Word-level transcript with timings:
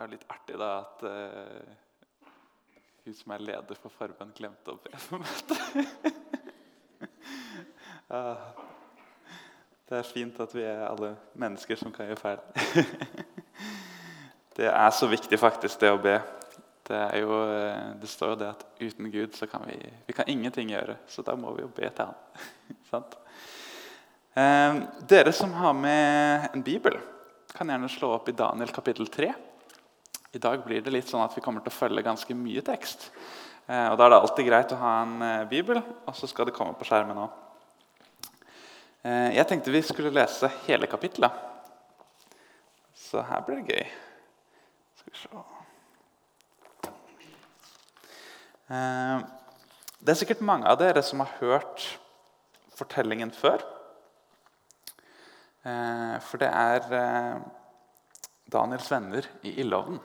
er 0.00 0.08
jo 0.08 0.14
litt 0.14 0.26
artig 0.32 0.56
da 0.60 0.70
at 0.80 1.02
uh, 1.04 2.28
hun 3.04 3.16
som 3.16 3.34
er 3.34 3.44
leder 3.44 3.78
for 3.80 3.92
Farmen, 3.92 4.32
glemte 4.36 4.72
å 4.72 4.80
be 4.80 4.96
for 5.00 5.20
møtet. 5.20 5.60
uh, 8.08 8.50
det 9.90 10.00
er 10.00 10.08
fint 10.08 10.40
at 10.40 10.54
vi 10.56 10.64
er 10.64 10.86
alle 10.88 11.14
mennesker 11.40 11.78
som 11.80 11.92
kan 11.92 12.08
gjøre 12.08 12.20
feil. 12.20 12.42
det 14.58 14.70
er 14.70 14.92
så 14.96 15.08
viktig 15.10 15.40
faktisk, 15.40 15.80
det 15.82 15.92
å 15.92 16.00
be. 16.00 16.16
Det, 16.90 17.00
jo, 17.20 17.36
eh, 17.54 17.90
det 18.02 18.08
står 18.10 18.32
jo 18.32 18.38
det 18.40 18.48
at 18.50 18.62
uten 18.80 19.10
Gud 19.12 19.36
så 19.38 19.46
kan 19.46 19.62
vi, 19.68 19.76
vi 20.08 20.14
kan 20.16 20.26
ingenting 20.26 20.72
gjøre. 20.72 20.96
Så 21.06 21.22
da 21.22 21.36
må 21.38 21.52
vi 21.54 21.62
jo 21.62 21.68
be 21.70 21.86
til 21.86 22.08
Han. 22.90 23.04
eh, 24.42 24.80
dere 25.12 25.34
som 25.36 25.54
har 25.54 25.76
med 25.78 26.48
en 26.50 26.64
bibel, 26.66 26.98
kan 27.54 27.70
gjerne 27.70 27.90
slå 27.90 28.10
opp 28.16 28.30
i 28.30 28.34
Daniel 28.34 28.74
kapittel 28.74 29.06
3. 29.06 29.30
I 30.30 30.38
dag 30.38 30.60
blir 30.62 30.78
det 30.78 30.92
litt 30.94 31.08
sånn 31.10 31.24
at 31.24 31.32
vi 31.34 31.42
kommer 31.42 31.62
til 31.64 31.72
å 31.72 31.74
følge 31.74 32.04
ganske 32.06 32.34
mye 32.38 32.62
tekst. 32.62 33.08
Eh, 33.66 33.86
og 33.90 33.96
Da 33.98 34.04
er 34.04 34.10
det 34.12 34.18
alltid 34.20 34.46
greit 34.46 34.72
å 34.74 34.78
ha 34.78 34.90
en 35.02 35.22
eh, 35.26 35.48
bibel, 35.50 35.80
og 36.06 36.14
så 36.14 36.28
skal 36.30 36.46
det 36.46 36.54
komme 36.54 36.76
på 36.78 36.86
skjermen 36.86 37.18
òg. 37.18 37.30
Eh, 39.02 39.30
jeg 39.34 39.48
tenkte 39.50 39.74
vi 39.74 39.82
skulle 39.82 40.12
lese 40.14 40.50
hele 40.68 40.86
kapittelet. 40.90 41.34
Så 42.94 43.24
her 43.26 43.42
blir 43.42 43.58
det 43.58 43.74
gøy. 43.74 43.86
Skal 45.00 45.10
vi 45.10 45.18
se 45.18 45.28
Det 50.00 50.12
er 50.14 50.20
sikkert 50.20 50.46
mange 50.46 50.70
av 50.70 50.78
dere 50.78 51.02
som 51.02 51.18
har 51.24 51.34
hørt 51.40 51.98
fortellingen 52.78 53.34
før. 53.34 53.58
For 55.60 56.40
det 56.40 56.48
er 56.48 56.80
Daniels 58.48 58.88
venner 58.92 59.26
i 59.42 59.58
ildovnen. 59.60 59.98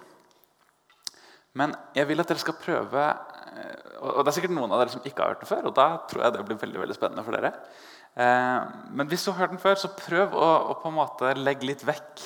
Men 1.56 1.76
jeg 1.96 2.08
vil 2.10 2.22
at 2.22 2.32
dere 2.32 2.42
skal 2.42 2.58
prøve 2.60 3.02
eh, 3.02 4.00
og 4.04 4.22
Det 4.22 4.32
er 4.32 4.36
sikkert 4.38 4.56
noen 4.58 4.74
av 4.76 4.82
dere 4.82 4.94
som 4.94 5.04
ikke 5.08 5.24
har 5.24 5.34
hørt 5.34 5.44
den 5.44 5.50
før. 5.50 5.70
og 5.70 5.76
da 5.78 5.88
tror 6.10 6.26
jeg 6.26 6.36
det 6.36 6.46
blir 6.50 6.60
veldig, 6.62 6.82
veldig 6.84 6.98
spennende 6.98 7.24
for 7.26 7.38
dere. 7.38 7.54
Eh, 8.16 8.74
men 9.00 9.12
hvis 9.12 9.24
du 9.24 9.32
har 9.32 9.46
hørt 9.46 9.56
den 9.56 9.64
før, 9.64 9.78
så 9.80 9.94
prøv 9.96 10.36
å, 10.36 10.50
å 10.72 10.78
på 10.82 10.92
en 10.92 10.98
måte 11.00 11.32
legge 11.40 11.68
litt 11.68 11.86
vekk 11.88 12.26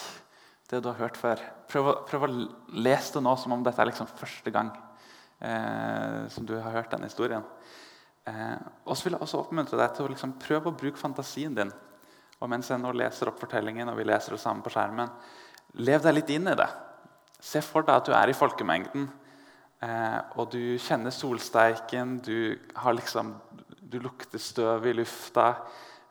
det 0.70 0.82
du 0.82 0.90
har 0.92 1.00
hørt 1.02 1.18
før. 1.18 1.42
Prøv, 1.70 1.92
prøv 2.10 2.26
å 2.26 2.32
lese 2.78 3.16
det 3.18 3.24
nå 3.26 3.36
som 3.42 3.54
om 3.54 3.66
dette 3.66 3.82
er 3.82 3.90
liksom 3.90 4.10
første 4.18 4.54
gang 4.54 4.74
eh, 5.42 6.26
som 6.34 6.46
du 6.50 6.58
har 6.58 6.74
hørt 6.74 6.94
denne 6.94 7.10
historien. 7.10 7.46
Og 8.30 8.94
så 8.94 9.08
vil 9.08 9.16
jeg 9.16 9.26
også 9.26 9.40
oppmuntre 9.40 9.78
deg 9.80 9.94
til 9.96 10.06
å 10.06 10.10
liksom 10.12 10.36
prøve 10.38 10.70
å 10.70 10.76
bruke 10.78 11.02
fantasien 11.02 11.56
din. 11.58 11.72
Og 12.38 12.52
mens 12.52 12.68
jeg 12.70 12.78
nå 12.78 12.92
leser 12.94 13.32
opp 13.32 13.40
fortellingen, 13.42 13.90
og 13.90 13.98
vi 13.98 14.06
leser 14.06 14.36
det 14.36 14.42
sammen 14.44 14.62
på 14.62 14.70
skjermen, 14.76 15.10
lev 15.82 16.04
deg 16.06 16.14
litt 16.14 16.30
inn 16.36 16.52
i 16.52 16.54
det. 16.60 16.68
Se 17.40 17.62
for 17.64 17.88
deg 17.88 17.96
at 17.96 18.10
du 18.10 18.16
er 18.16 18.32
i 18.32 18.36
folkemengden, 18.36 19.06
eh, 19.86 20.18
og 20.36 20.52
du 20.52 20.76
kjenner 20.84 21.14
solsteiken. 21.16 22.18
Du, 22.26 22.60
liksom, 22.98 23.32
du 23.80 24.00
lukter 24.04 24.42
støv 24.44 24.90
i 24.90 24.96
lufta. 24.98 25.54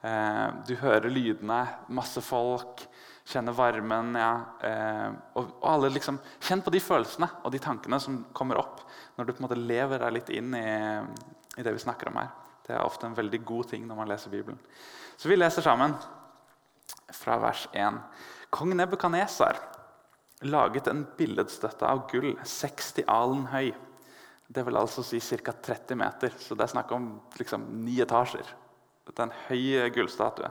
Eh, 0.00 0.46
du 0.64 0.74
hører 0.80 1.12
lydene. 1.12 1.60
Masse 1.92 2.24
folk. 2.24 2.86
Kjenner 3.28 3.52
varmen. 3.52 4.16
Ja, 4.16 4.32
eh, 4.64 5.08
og, 5.36 5.58
alle 5.68 5.92
liksom, 5.92 6.16
Kjenn 6.40 6.64
på 6.64 6.72
de 6.72 6.80
følelsene 6.80 7.28
og 7.44 7.52
de 7.52 7.60
tankene 7.60 8.00
som 8.00 8.22
kommer 8.32 8.62
opp 8.62 8.86
når 9.18 9.26
du 9.26 9.32
på 9.34 9.42
en 9.42 9.48
måte 9.50 9.58
lever 9.60 10.00
deg 10.00 10.14
litt 10.14 10.30
inn 10.32 10.54
i, 10.56 10.68
i 11.58 11.64
det 11.66 11.74
vi 11.74 11.82
snakker 11.82 12.08
om 12.08 12.22
her. 12.22 12.32
Det 12.64 12.72
er 12.72 12.84
ofte 12.84 13.04
en 13.08 13.16
veldig 13.16 13.42
god 13.44 13.68
ting 13.74 13.84
når 13.88 14.00
man 14.00 14.08
leser 14.08 14.32
Bibelen. 14.32 14.60
Så 15.18 15.28
vi 15.28 15.36
leser 15.36 15.64
sammen 15.66 15.92
fra 17.12 17.36
vers 17.42 17.66
1. 17.76 18.00
Kong 18.54 18.72
Nebukadnesar 18.78 19.58
laget 20.46 20.86
en 20.86 21.04
billedstøtte 21.18 21.86
av 21.88 22.04
gull 22.10 22.36
60 22.44 23.04
alen 23.10 23.46
høy. 23.52 23.72
Det 24.48 24.64
vil 24.64 24.78
altså 24.80 25.02
si 25.04 25.20
ca. 25.20 25.52
30 25.52 25.98
meter, 25.98 26.32
så 26.38 26.56
det 26.56 26.64
er 26.64 26.72
snakk 26.72 26.92
om 26.96 27.10
liksom, 27.36 27.66
ni 27.84 27.98
etasjer. 28.00 28.46
Dette 29.08 29.24
er 29.24 29.28
en 29.28 29.40
høy 29.48 29.90
gullstatue. 29.96 30.50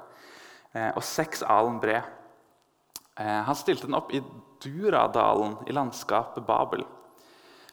Eh, 0.73 0.91
og 0.91 1.03
seks 1.05 1.41
alen 1.47 1.79
bred. 1.81 2.05
Eh, 3.17 3.41
han 3.47 3.57
stilte 3.57 3.87
den 3.87 3.97
opp 3.97 4.13
i 4.13 4.21
Duradalen 4.61 5.57
i 5.69 5.73
landskapet 5.73 6.45
Babel. 6.45 6.83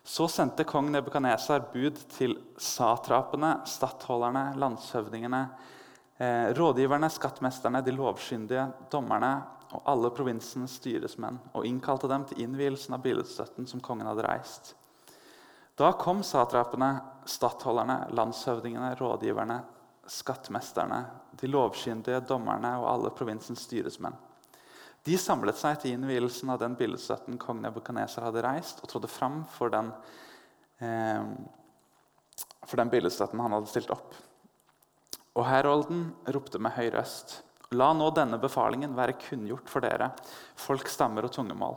Så 0.05 0.27
sendte 0.29 0.67
kong 0.69 0.91
Nebukadnesar 0.93 1.63
bud 1.73 1.97
til 2.13 2.37
satrapene, 2.61 3.57
stattholderne, 3.69 4.51
landshøvdingene, 4.61 5.43
eh, 6.19 6.53
rådgiverne, 6.57 7.09
skattmesterne, 7.11 7.81
de 7.85 7.93
lovskyndige, 7.97 8.67
dommerne 8.93 9.33
og 9.75 9.83
alle 9.91 10.11
provinsens 10.15 10.79
styresmenn 10.79 11.41
og 11.53 11.67
innkalte 11.67 12.09
dem 12.11 12.25
til 12.31 12.45
innvielsen 12.47 12.95
av 12.97 13.03
billedstøtten 13.05 13.67
som 13.71 13.83
kongen 13.85 14.09
hadde 14.09 14.27
reist. 14.27 14.75
Da 15.75 15.91
kom 15.99 16.23
satrapene, 16.23 17.01
stattholderne, 17.27 18.05
landshøvdingene, 18.15 18.93
rådgiverne, 19.01 19.59
skattmesterne, 20.07 21.01
de 21.41 21.51
lovkyndige, 21.51 22.21
dommerne 22.29 22.77
og 22.79 22.87
alle 22.93 23.11
provinsens 23.17 23.65
styresmenn. 23.67 24.15
De 25.05 25.17
samlet 25.21 25.59
seg 25.61 25.81
til 25.83 25.97
innvielsen 25.97 26.53
av 26.55 26.61
den 26.63 26.77
billedstøtten 26.79 27.37
kong 27.41 27.59
Nebukaneser 27.61 28.25
hadde 28.25 28.45
reist, 28.45 28.81
og 28.81 28.89
trådte 28.89 29.11
fram 29.11 29.43
for 29.53 29.73
den, 29.73 29.91
eh, 30.79 31.27
for 32.65 32.81
den 32.81 32.93
billedstøtten 32.93 33.41
han 33.41 33.53
hadde 33.53 33.69
stilt 33.69 33.91
opp. 33.93 34.15
Og 35.35 35.45
Herolden 35.45 36.15
ropte 36.31 36.59
med 36.63 36.73
høy 36.73 36.89
røst. 36.95 37.43
La 37.75 37.91
nå 37.97 38.11
denne 38.15 38.39
befalingen 38.41 38.95
være 38.97 39.17
kunngjort 39.19 39.71
for 39.71 39.85
dere, 39.85 40.13
folk, 40.61 40.89
stammer 40.91 41.27
og 41.27 41.35
tungemål. 41.35 41.77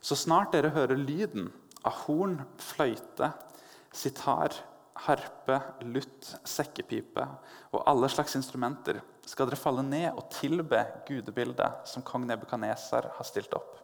Så 0.00 0.16
snart 0.18 0.52
dere 0.54 0.72
hører 0.74 1.00
lyden 1.00 1.50
av 1.86 2.04
horn, 2.04 2.40
fløyte, 2.60 3.30
sitar, 3.92 4.54
harpe, 5.06 5.56
lutt, 5.88 6.34
sekkepipe 6.44 7.24
og 7.72 7.84
alle 7.88 8.08
slags 8.12 8.36
instrumenter, 8.36 9.00
skal 9.26 9.48
dere 9.48 9.60
falle 9.60 9.84
ned 9.86 10.10
og 10.10 10.26
tilbe 10.34 10.82
gudebildet 11.08 11.86
som 11.88 12.04
kong 12.04 12.26
Nebukadnesar 12.28 13.12
har 13.16 13.28
stilt 13.28 13.54
opp. 13.56 13.78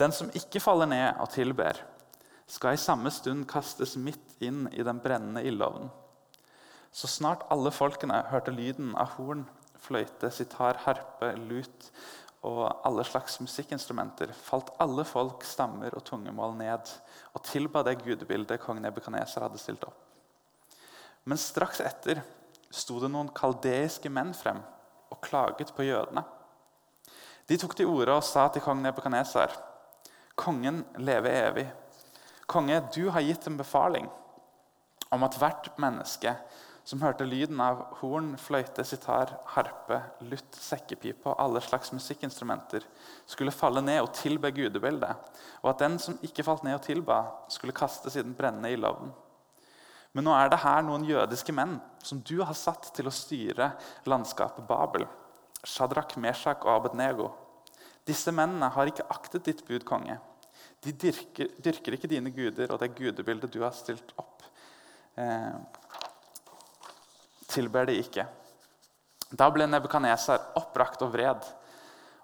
Den 0.00 0.14
som 0.14 0.30
ikke 0.36 0.62
faller 0.62 0.88
ned 0.88 1.20
og 1.20 1.28
tilber, 1.34 1.80
skal 2.48 2.76
i 2.76 2.80
samme 2.80 3.10
stund 3.12 3.46
kastes 3.48 3.96
midt 3.96 4.40
inn 4.44 4.66
i 4.72 4.84
den 4.84 5.00
brennende 5.02 5.44
ildovnen. 5.46 5.90
Så 6.92 7.08
snart 7.08 7.46
alle 7.52 7.72
folkene 7.72 8.18
hørte 8.28 8.52
lyden 8.52 8.92
av 9.00 9.14
horn, 9.16 9.46
fløyte, 9.82 10.30
sitar, 10.30 10.78
harpe, 10.86 11.32
lut 11.48 11.88
og 12.42 12.64
alle 12.86 13.04
slags 13.06 13.38
musikkinstrumenter, 13.42 14.32
falt 14.34 14.72
alle 14.82 15.04
folk, 15.06 15.44
stammer 15.46 15.94
og 15.94 16.04
tungemål 16.06 16.56
ned 16.58 16.90
og 17.32 17.44
tilba 17.46 17.84
det 17.86 18.00
gudebildet 18.02 18.62
kong 18.62 18.80
Nebukadneser 18.82 19.46
hadde 19.46 19.60
stilt 19.62 19.84
opp. 19.86 19.98
Men 21.24 21.38
straks 21.38 21.80
etter 21.84 22.22
sto 22.72 22.98
det 23.02 23.12
noen 23.12 23.30
kaldeiske 23.34 24.10
menn 24.10 24.32
frem 24.34 24.58
og 25.12 25.20
klaget 25.22 25.70
på 25.76 25.86
jødene. 25.86 26.24
De 27.46 27.58
tok 27.58 27.76
til 27.78 27.90
orde 27.90 28.16
og 28.16 28.26
sa 28.26 28.48
til 28.50 28.64
kong 28.64 28.82
Nebukadnesar.: 28.82 29.54
Kongen 30.34 30.82
leve 30.98 31.30
evig. 31.30 31.68
Konge, 32.46 32.80
du 32.94 33.10
har 33.10 33.22
gitt 33.22 33.46
en 33.46 33.58
befaling 33.60 34.08
om 35.12 35.22
at 35.22 35.36
hvert 35.38 35.68
menneske 35.78 36.34
som 36.84 37.02
hørte 37.02 37.26
lyden 37.26 37.60
av 37.62 37.84
horn, 38.00 38.32
fløyte, 38.40 38.84
sitar, 38.86 39.36
harpe, 39.54 40.00
lutt, 40.26 40.56
sekkepipe 40.58 41.28
og 41.30 41.38
alle 41.40 41.62
slags 41.62 41.92
musikkinstrumenter, 41.94 42.84
skulle 43.26 43.54
falle 43.54 43.84
ned 43.84 44.00
og 44.02 44.10
tilbe 44.18 44.50
gudebildet, 44.54 45.28
og 45.62 45.70
at 45.70 45.84
den 45.84 45.98
som 46.02 46.18
ikke 46.26 46.44
falt 46.46 46.64
ned 46.66 46.80
og 46.80 46.86
tilba, 46.86 47.20
skulle 47.52 47.76
kastes 47.76 48.18
i 48.18 48.24
den 48.24 48.34
brennende 48.38 48.72
ildovnen. 48.74 49.14
Men 50.12 50.26
nå 50.28 50.34
er 50.36 50.50
det 50.52 50.60
her 50.60 50.82
noen 50.84 51.06
jødiske 51.08 51.54
menn 51.56 51.78
som 52.04 52.20
du 52.20 52.42
har 52.42 52.56
satt 52.58 52.90
til 52.96 53.08
å 53.08 53.14
styre 53.14 53.70
landskapet 54.10 54.66
Babel. 54.68 55.06
Shadrach, 55.64 56.18
Meshach 56.20 56.66
og 56.66 56.74
Abednego. 56.74 57.30
Disse 58.04 58.34
mennene 58.34 58.68
har 58.74 58.90
ikke 58.90 59.06
aktet 59.14 59.46
ditt 59.46 59.62
bud, 59.64 59.86
konge. 59.88 60.18
De 60.82 60.92
dyrker, 60.92 61.52
dyrker 61.62 61.96
ikke 61.96 62.10
dine 62.10 62.32
guder 62.34 62.74
og 62.74 62.82
det 62.82 62.90
gudebildet 62.98 63.54
du 63.54 63.60
har 63.62 63.72
stilt 63.76 64.12
opp. 64.18 64.42
Eh, 65.14 65.54
tilber 67.52 67.86
de 67.88 67.98
ikke. 68.00 68.26
Da 69.32 69.48
ble 69.52 69.66
Nebukadnesar 69.68 70.52
oppbrakt 70.60 71.02
og 71.04 71.12
vred 71.14 71.46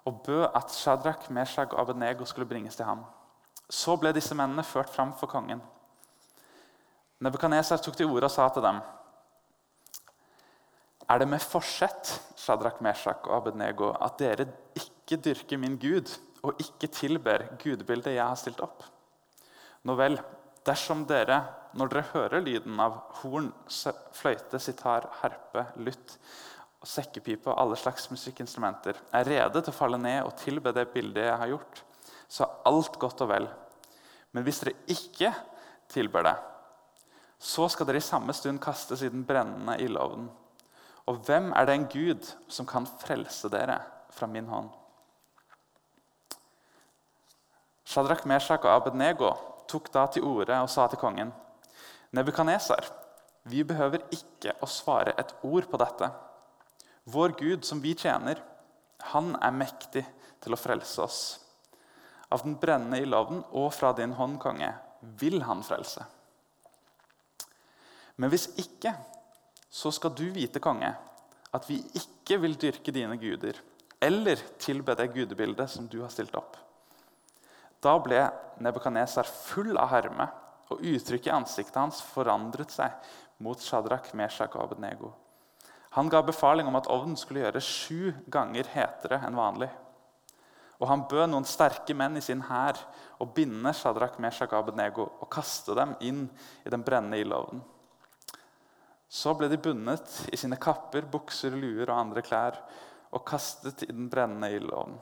og 0.09 0.23
bød 0.25 0.45
at 0.57 0.73
Shadrach, 0.73 1.31
Meshach 1.31 1.73
og 1.73 1.81
Abednego 1.83 2.25
skulle 2.25 2.49
bringes 2.49 2.77
til 2.77 2.89
ham. 2.89 3.05
Så 3.69 3.97
ble 4.01 4.13
disse 4.17 4.37
mennene 4.37 4.65
ført 4.65 4.93
fram 4.93 5.13
for 5.21 5.29
kongen. 5.29 5.61
Nebukadnesar 7.21 7.81
tok 7.83 7.97
til 7.99 8.09
orde 8.09 8.29
og 8.29 8.33
sa 8.33 8.49
til 8.49 8.65
dem.: 8.65 8.81
Er 11.09 11.19
det 11.19 11.29
med 11.29 11.41
forsett 11.41 12.13
Shadrach, 12.37 12.81
Meshach 12.81 13.27
og 13.29 13.37
Abednego, 13.37 13.91
at 14.01 14.19
dere 14.19 14.47
ikke 14.77 15.17
dyrker 15.25 15.59
min 15.59 15.79
Gud 15.79 16.19
og 16.43 16.55
ikke 16.61 16.87
tilber 16.87 17.45
gudbildet 17.63 18.15
jeg 18.15 18.25
har 18.25 18.37
stilt 18.37 18.61
opp? 18.61 18.85
Nå 19.85 19.95
vel, 19.95 20.21
dersom 20.67 21.07
dere 21.07 21.43
når 21.77 21.91
dere 21.93 22.09
hører 22.13 22.45
lyden 22.45 22.81
av 22.81 23.01
horn, 23.21 23.51
fløyte, 24.17 24.61
sitar, 24.63 25.09
harpe, 25.21 25.67
lytt, 25.83 26.17
sekkepipe 26.87 27.51
og 27.51 27.59
alle 27.61 27.77
slags 27.77 28.09
musikkinstrumenter, 28.13 28.97
er 29.13 29.29
rede 29.29 29.63
til 29.63 29.73
å 29.73 29.77
falle 29.77 29.99
ned 30.01 30.23
og 30.25 30.37
tilbe 30.41 30.73
det 30.73 30.87
bildet 30.95 31.27
jeg 31.27 31.41
har 31.43 31.53
gjort, 31.53 31.83
så 32.29 32.45
er 32.47 32.71
alt 32.71 32.99
godt 33.01 33.25
og 33.25 33.33
vel. 33.33 33.49
Men 34.33 34.47
hvis 34.47 34.63
dere 34.63 34.77
ikke 34.95 35.33
tilber 35.91 36.29
det, 36.29 36.37
så 37.39 37.69
skal 37.71 37.89
dere 37.89 38.01
i 38.03 38.05
samme 38.05 38.35
stund 38.35 38.61
kastes 38.63 39.03
i 39.03 39.11
den 39.13 39.25
brennende 39.27 39.79
ildovnen. 39.83 40.29
Og 41.09 41.23
hvem 41.25 41.53
er 41.57 41.65
det 41.65 41.75
en 41.75 41.89
Gud 41.89 42.31
som 42.53 42.67
kan 42.69 42.87
frelse 43.01 43.49
dere 43.53 43.79
fra 44.13 44.29
min 44.29 44.49
hånd? 44.51 44.69
Shadrach, 47.89 48.27
Meshach 48.29 48.67
og 48.67 48.75
Abednego 48.75 49.31
tok 49.69 49.89
da 49.95 50.05
til 50.13 50.27
orde 50.29 50.59
og 50.61 50.69
sa 50.69 50.85
til 50.89 51.01
kongen.: 51.01 51.33
Nebukaneser, 52.17 52.87
vi 53.49 53.65
behøver 53.65 54.05
ikke 54.15 54.55
å 54.65 54.69
svare 54.71 55.13
et 55.21 55.35
ord 55.45 55.69
på 55.69 55.81
dette. 55.81 56.09
Vår 57.09 57.35
Gud, 57.37 57.65
som 57.65 57.81
vi 57.85 57.95
tjener, 57.97 58.41
han 59.13 59.35
er 59.41 59.55
mektig 59.55 60.05
til 60.43 60.55
å 60.55 60.61
frelse 60.61 61.05
oss. 61.05 61.21
Av 62.33 62.45
den 62.45 62.59
brennende 62.61 63.01
ildovnen 63.01 63.45
og 63.57 63.71
fra 63.77 63.95
din 63.97 64.13
hånd, 64.17 64.37
konge, 64.41 64.73
vil 65.21 65.41
han 65.47 65.63
frelse. 65.65 66.05
Men 68.19 68.33
hvis 68.33 68.49
ikke, 68.61 68.93
så 69.71 69.93
skal 69.95 70.13
du 70.17 70.27
vite, 70.35 70.61
konge, 70.65 70.91
at 71.55 71.69
vi 71.69 71.79
ikke 71.97 72.41
vil 72.43 72.57
dyrke 72.61 72.93
dine 72.93 73.17
guder 73.21 73.61
eller 74.05 74.41
tilbe 74.61 74.95
det 74.99 75.09
gudebildet 75.15 75.71
som 75.71 75.89
du 75.91 76.01
har 76.03 76.13
stilt 76.13 76.35
opp. 76.39 76.57
Da 77.83 77.95
ble 78.03 78.21
Nebukadnesar 78.63 79.27
full 79.29 79.77
av 79.79 79.91
harme, 79.93 80.27
og 80.69 80.83
uttrykket 80.83 81.31
i 81.31 81.35
ansiktet 81.35 81.81
hans 81.81 82.03
forandret 82.15 82.73
seg 82.75 82.95
mot 83.45 83.61
Shadrach, 83.63 84.13
Meshach 84.19 84.57
og 84.57 84.67
Abednego. 84.67 85.13
Han 85.97 86.11
ga 86.13 86.21
befaling 86.23 86.69
om 86.69 86.77
at 86.77 86.89
ovnen 86.93 87.17
skulle 87.17 87.43
gjøre 87.47 87.63
sju 87.65 88.13
ganger 88.31 88.69
hetere 88.75 89.21
enn 89.27 89.39
vanlig. 89.39 89.71
Og 90.79 90.87
han 90.91 91.07
bød 91.11 91.27
noen 91.33 91.47
sterke 91.49 91.95
menn 91.97 92.19
i 92.21 92.23
sin 92.23 92.45
hær 92.47 92.79
å 93.19 93.27
binde 93.35 93.73
Shadrach, 93.75 94.19
Meshach 94.23 94.53
og 94.53 94.61
Abednego 94.61 95.09
og 95.19 95.31
kaste 95.33 95.75
dem 95.79 95.97
inn 96.05 96.27
i 96.63 96.71
den 96.71 96.85
brennende 96.87 97.19
ildovnen. 97.19 97.65
Så 99.09 99.33
ble 99.35 99.49
de 99.49 99.57
bundet 99.57 100.29
i 100.29 100.37
sine 100.37 100.59
kapper, 100.61 101.07
bukser, 101.09 101.57
luer 101.57 101.89
og 101.89 101.97
andre 101.97 102.23
klær 102.23 102.61
og 103.09 103.25
kastet 103.27 103.87
i 103.87 103.93
den 103.93 104.11
brennende 104.13 104.53
ildovnen. 104.53 104.99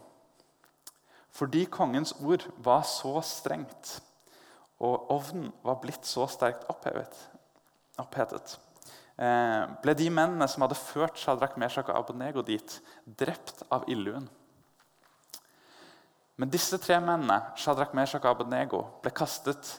Fordi 1.36 1.66
kongens 1.68 2.14
ord 2.24 2.46
var 2.64 2.86
så 2.88 3.18
strengt, 3.26 3.98
og 4.84 5.10
ovnen 5.12 5.52
var 5.64 5.78
blitt 5.80 6.04
så 6.08 6.26
sterkt 6.28 6.66
opphevet, 6.72 7.14
opphetet, 8.00 8.58
eh, 9.16 9.64
ble 9.82 9.94
de 9.96 10.10
mennene 10.12 10.48
som 10.48 10.66
hadde 10.66 10.78
ført 10.78 11.16
Shadrach, 11.20 11.56
Meshach 11.56 11.88
og 11.88 11.96
Abednego 11.96 12.42
dit, 12.42 12.80
drept 13.06 13.64
av 13.72 13.88
illuen. 13.88 14.28
Men 16.36 16.52
disse 16.52 16.76
tre 16.78 16.98
mennene 17.00 17.40
Shadrach, 17.56 17.94
Meshach 17.96 18.24
og 18.24 18.34
Abednego, 18.34 18.82
ble 19.02 19.12
kastet 19.16 19.78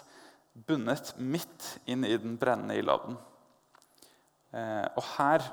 bundet 0.67 1.13
midt 1.21 1.77
inn 1.85 2.05
i 2.05 2.17
den 2.17 2.37
brennende 2.41 2.79
ildovnen. 2.79 3.19
Eh, 4.57 4.85
og 4.97 5.03
her 5.17 5.45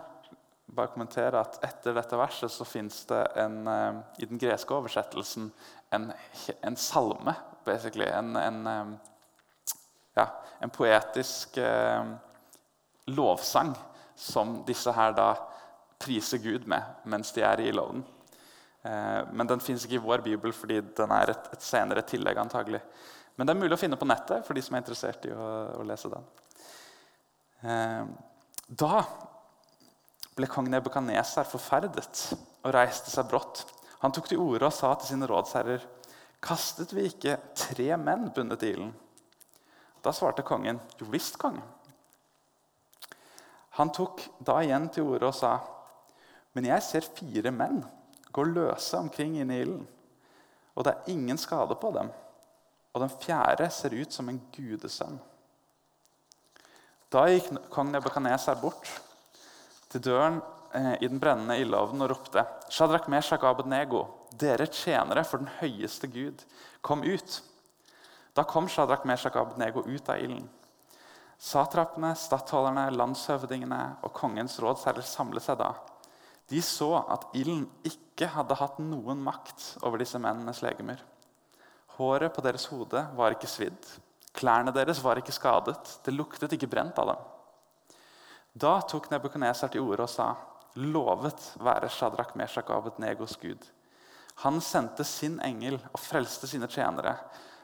bare 0.74 0.92
kommentere 0.94 1.42
at 1.42 1.58
Etter 1.66 1.94
dette 1.96 2.16
verset 2.18 2.52
så 2.52 2.64
fins 2.64 3.02
det 3.10 3.20
en, 3.36 3.66
eh, 3.68 3.98
i 4.24 4.28
den 4.30 4.40
greske 4.40 4.74
oversettelsen 4.74 5.50
en, 5.92 6.12
en 6.62 6.76
salme. 6.80 7.36
En, 7.64 8.36
en, 8.36 8.66
ja, 10.14 10.28
en 10.62 10.72
poetisk 10.72 11.58
eh, 11.58 12.04
lovsang 13.14 13.74
som 14.16 14.60
disse 14.66 14.92
her 14.94 15.14
da 15.16 15.32
priser 16.00 16.38
Gud 16.42 16.68
med 16.70 17.06
mens 17.10 17.32
de 17.34 17.44
er 17.44 17.62
i 17.62 17.68
ildovnen. 17.70 18.04
Eh, 18.84 19.20
men 19.32 19.48
den 19.48 19.62
fins 19.64 19.86
ikke 19.86 19.98
i 19.98 20.04
vår 20.04 20.24
bibel 20.24 20.54
fordi 20.54 20.80
den 20.96 21.12
er 21.16 21.34
et, 21.34 21.50
et, 21.56 21.64
senere 21.64 22.04
tillegg. 22.06 22.38
antagelig. 22.38 22.80
Men 23.36 23.46
det 23.46 23.54
er 23.54 23.60
mulig 23.62 23.76
å 23.76 23.80
finne 23.80 23.98
på 23.98 24.08
nettet 24.08 24.46
for 24.46 24.54
de 24.54 24.62
som 24.62 24.76
er 24.76 24.84
interessert 24.84 25.24
i 25.26 25.32
å, 25.34 25.50
å 25.80 25.86
lese 25.88 26.10
den. 26.12 26.26
Eh, 27.64 28.02
da 28.68 29.04
ble 30.34 30.50
kong 30.50 30.68
Nebukadnesar 30.70 31.46
forferdet 31.48 32.24
og 32.64 32.74
reiste 32.74 33.10
seg 33.12 33.28
brått. 33.30 33.64
Han 34.02 34.12
tok 34.12 34.28
til 34.28 34.42
orde 34.42 34.68
og 34.68 34.76
sa 34.76 34.92
til 34.98 35.14
sine 35.14 35.28
rådsherrer.: 35.30 35.84
Kastet 36.44 36.92
vi 36.92 37.06
ikke 37.08 37.38
tre 37.56 37.96
menn 37.96 38.28
bundet 38.36 38.66
i 38.66 38.74
ilden? 38.74 38.92
Da 40.04 40.12
svarte 40.12 40.44
kongen, 40.44 40.80
jo 41.00 41.08
visst, 41.08 41.38
konge. 41.40 41.62
Han 43.78 43.90
tok 43.90 44.20
da 44.44 44.60
igjen 44.62 44.86
til 44.92 45.08
orde 45.14 45.30
og 45.30 45.34
sa, 45.34 45.56
men 46.54 46.68
jeg 46.68 46.84
ser 46.86 47.08
fire 47.16 47.50
menn 47.50 47.80
gå 48.34 48.44
løse 48.46 48.98
omkring 48.98 49.38
inne 49.40 49.56
i 49.56 49.62
ilden, 49.64 49.86
og 50.74 50.86
det 50.86 50.92
er 50.92 51.14
ingen 51.14 51.38
skade 51.38 51.76
på 51.78 51.90
dem. 51.94 52.10
Og 52.94 53.02
den 53.02 53.14
fjerde 53.22 53.66
ser 53.74 53.94
ut 53.94 54.14
som 54.14 54.28
en 54.30 54.40
gudesønn. 54.54 55.16
Da 57.10 57.24
gikk 57.30 57.50
kong 57.70 57.92
Nebukadnesar 57.94 58.58
bort 58.58 58.90
til 59.90 60.02
døren 60.02 60.40
eh, 60.74 60.96
i 60.98 61.10
den 61.10 61.20
brennende 61.22 61.58
ildovnen 61.62 62.02
og 62.02 62.10
ropte 62.10 62.42
Shadrach, 62.70 63.06
Meshach 63.10 63.46
Abednego, 63.46 64.04
dere 64.34 64.66
tjenere 64.66 65.22
for 65.26 65.42
den 65.42 65.50
høyeste 65.60 66.10
Gud, 66.10 66.42
kom 66.82 67.06
ut. 67.06 67.38
Da 68.34 68.44
kom 68.44 68.68
Shadrach, 68.68 69.04
Meshach 69.06 69.36
Abnego 69.36 69.84
ut 69.86 70.08
av 70.08 70.18
ilden. 70.18 70.48
Satrapene, 71.38 72.14
stattholderne, 72.18 72.88
landshøvdingene 72.94 73.80
og 74.02 74.14
kongens 74.16 74.56
rådsherrer 74.62 75.06
samlet 75.06 75.44
seg 75.44 75.58
da. 75.60 75.70
De 76.50 76.60
så 76.62 76.90
at 77.14 77.28
ilden 77.38 77.64
ikke 77.86 78.28
hadde 78.34 78.56
hatt 78.58 78.80
noen 78.82 79.22
makt 79.24 79.76
over 79.82 80.02
disse 80.02 80.18
mennenes 80.18 80.62
legemer. 80.64 80.98
Håret 81.96 82.34
på 82.34 82.42
deres 82.42 82.66
hode 82.72 83.04
var 83.14 83.36
ikke 83.36 83.50
svidd. 83.50 83.86
Klærne 84.34 84.74
deres 84.74 84.98
var 85.04 85.20
ikke 85.20 85.34
skadet. 85.34 86.00
Det 86.02 86.14
luktet 86.14 86.52
ikke 86.56 86.70
brent 86.70 86.98
av 86.98 87.12
dem. 87.12 87.22
Da 88.54 88.80
tok 88.86 89.08
Nebukadneser 89.10 89.70
til 89.70 89.86
orde 89.86 90.06
og 90.06 90.10
sa.: 90.10 90.32
Lovet 90.74 91.52
være 91.62 91.88
Shadrach, 91.90 92.34
Meshach 92.34 92.70
Abednegos 92.70 93.36
Gud. 93.38 93.62
Han 94.42 94.60
sendte 94.60 95.04
sin 95.06 95.38
engel 95.40 95.78
og 95.92 96.00
frelste 96.02 96.50
sine 96.50 96.66
tjenere, 96.66 97.14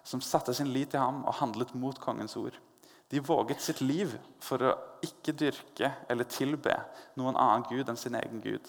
som 0.05 0.23
satte 0.25 0.55
sin 0.57 0.73
lit 0.73 0.93
til 0.95 1.03
ham 1.03 1.25
og 1.25 1.39
handlet 1.41 1.75
mot 1.75 1.99
kongens 2.01 2.37
ord. 2.41 2.57
De 3.11 3.21
våget 3.21 3.63
sitt 3.63 3.81
liv 3.83 4.13
for 4.43 4.63
å 4.63 4.77
ikke 5.03 5.35
dyrke 5.35 5.91
eller 6.11 6.29
tilbe 6.31 6.77
noen 7.19 7.37
annen 7.37 7.67
gud 7.67 7.89
enn 7.91 7.99
sin 7.99 8.15
egen 8.15 8.43
gud. 8.45 8.67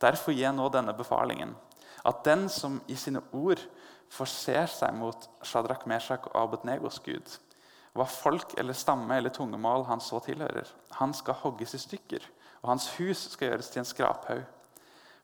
Derfor 0.00 0.34
gir 0.34 0.46
jeg 0.48 0.56
nå 0.56 0.68
denne 0.72 0.92
befalingen. 0.96 1.54
At 2.04 2.24
den 2.24 2.48
som 2.52 2.80
i 2.88 2.96
sine 2.96 3.22
ord 3.36 3.60
forser 4.12 4.68
seg 4.68 4.96
mot 4.96 5.28
Shadrach, 5.46 5.86
Meshach 5.88 6.28
og 6.28 6.36
Abednegos 6.42 7.00
gud, 7.04 7.24
hva 7.96 8.06
folk 8.06 8.54
eller 8.60 8.76
stamme 8.76 9.16
eller 9.16 9.32
tungemål 9.34 9.86
han 9.88 10.02
så 10.02 10.20
tilhører. 10.24 10.68
Han 11.00 11.14
skal 11.16 11.40
hogges 11.42 11.74
i 11.74 11.82
stykker, 11.82 12.24
og 12.62 12.74
hans 12.74 12.88
hus 12.98 13.26
skal 13.32 13.50
gjøres 13.50 13.70
til 13.72 13.82
en 13.82 13.88
skraphaug. 13.88 14.44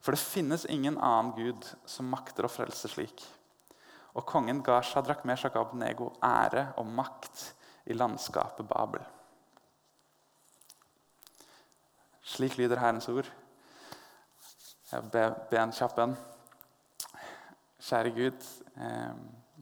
For 0.01 0.13
det 0.13 0.21
finnes 0.23 0.65
ingen 0.69 0.97
annen 0.97 1.33
gud 1.37 1.67
som 1.89 2.09
makter 2.11 2.45
å 2.45 2.51
frelse 2.51 2.89
slik. 2.91 3.23
Og 4.17 4.25
kongen 4.25 4.63
ga 4.65 4.79
Shadrach, 4.81 5.21
Meshach 5.29 5.57
Abnego 5.59 6.09
ære 6.25 6.71
og 6.81 6.89
makt 6.89 7.43
i 7.85 7.93
landskapet 7.93 8.65
Babel. 8.67 9.03
Slik 12.27 12.57
lyder 12.57 12.81
Herrens 12.81 13.07
ord. 13.09 13.29
Jeg 14.91 15.11
be 15.11 15.59
en 15.61 15.75
kjapp 15.75 15.95
bønn. 15.95 16.15
Kjære 17.87 18.11
Gud, 18.15 18.47
eh, 18.81 19.13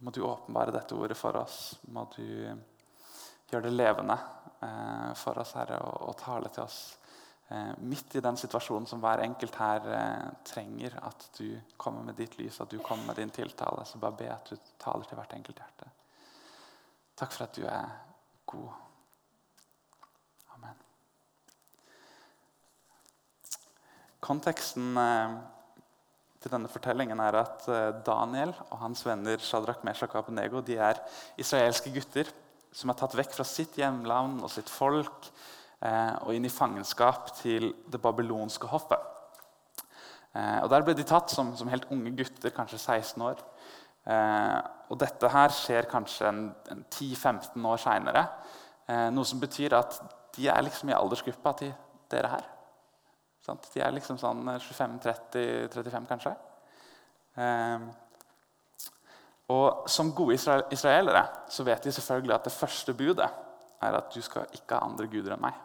må 0.02 0.12
du 0.12 0.24
åpenbare 0.26 0.74
dette 0.74 0.96
ordet 0.96 1.18
for 1.18 1.38
oss. 1.38 1.76
Må 1.94 2.08
du 2.16 2.24
gjøre 2.24 3.68
det 3.68 3.74
levende 3.76 4.18
eh, 4.62 5.12
for 5.20 5.38
oss, 5.42 5.54
Herre, 5.60 5.82
og, 5.84 6.10
og 6.10 6.18
tale 6.18 6.50
til 6.50 6.64
oss. 6.64 6.80
Eh, 7.48 7.74
midt 7.78 8.16
i 8.18 8.22
den 8.26 8.38
situasjonen 8.42 8.88
som 8.90 9.02
hver 9.04 9.22
enkelt 9.22 9.54
her 9.62 9.84
eh, 9.94 10.30
trenger 10.50 10.96
at 11.06 11.28
du 11.38 11.52
kommer 11.78 12.08
med 12.08 12.18
ditt 12.18 12.40
lys, 12.40 12.58
at 12.62 12.72
du 12.74 12.80
kommer 12.82 13.12
med 13.12 13.20
din 13.22 13.30
tiltale, 13.30 13.84
så 13.86 14.02
bare 14.02 14.18
be 14.18 14.30
at 14.34 14.50
du 14.50 14.58
taler 14.82 15.06
til 15.06 15.20
hvert 15.20 15.36
enkelt 15.38 15.62
hjerte. 15.62 15.92
Takk 17.16 17.36
for 17.36 17.46
at 17.46 17.60
du 17.60 17.68
er 17.70 17.92
god. 18.50 18.72
Amen. 20.58 20.82
Konteksten 24.26 24.98
eh, 24.98 25.38
til 26.42 26.58
denne 26.58 26.70
fortellingen 26.70 27.22
er 27.22 27.44
at 27.44 27.70
Daniel 28.06 28.56
og 28.72 28.80
hans 28.82 29.06
venner 29.06 29.38
Shadrach, 29.42 29.86
Meshach 29.86 30.14
og 30.14 30.24
Abednego 30.24 30.66
de 30.66 30.80
er 30.82 31.02
israelske 31.42 31.94
gutter 31.94 32.30
som 32.76 32.92
er 32.92 32.98
tatt 33.00 33.16
vekk 33.18 33.38
fra 33.38 33.46
sitt 33.48 33.78
hjemland 33.80 34.44
og 34.44 34.52
sitt 34.54 34.70
folk 34.70 35.30
og 35.82 36.32
inn 36.34 36.46
i 36.48 36.50
fangenskap 36.50 37.34
til 37.38 37.74
det 37.92 38.00
babylonske 38.02 38.68
hoffet. 38.72 39.02
Eh, 40.36 40.60
og 40.64 40.70
Der 40.70 40.84
ble 40.84 40.96
de 40.96 41.06
tatt 41.08 41.32
som, 41.32 41.54
som, 41.56 41.70
helt 41.72 41.88
unge 41.92 42.12
gutter, 42.18 42.52
kanskje 42.56 42.80
16 42.80 43.22
år. 43.24 43.42
Eh, 44.06 44.58
og 44.92 45.00
dette 45.00 45.30
her 45.32 45.54
skjer 45.54 45.88
kanskje 45.90 46.28
en, 46.30 46.42
en 46.72 46.84
10-15 46.92 47.70
år 47.72 47.80
seinere. 47.82 48.26
Eh, 48.88 49.08
noe 49.16 49.26
som 49.26 49.40
betyr 49.40 49.78
at 49.78 50.02
de 50.36 50.50
er 50.52 50.66
liksom 50.66 50.92
i 50.92 50.98
aldersgruppa 50.98 51.56
til 51.62 51.72
dere 52.12 52.34
her. 52.36 52.52
De 53.46 53.82
er 53.82 53.94
liksom 53.94 54.18
sånn 54.18 54.42
25-30-35, 54.58 56.10
kanskje. 56.10 56.34
Eh, 57.38 57.94
Og 59.54 59.90
Som 59.90 60.08
gode 60.18 60.34
israelere 60.74 61.22
så 61.54 61.64
vet 61.64 61.84
de 61.84 61.92
selvfølgelig 61.92 62.34
at 62.34 62.48
det 62.48 62.54
første 62.54 62.94
budet 62.98 63.28
er 63.84 63.98
at 64.00 64.12
du 64.14 64.22
skal 64.24 64.50
ikke 64.56 64.78
ha 64.78 64.88
andre 64.88 65.08
guder 65.12 65.36
enn 65.36 65.44
meg. 65.44 65.62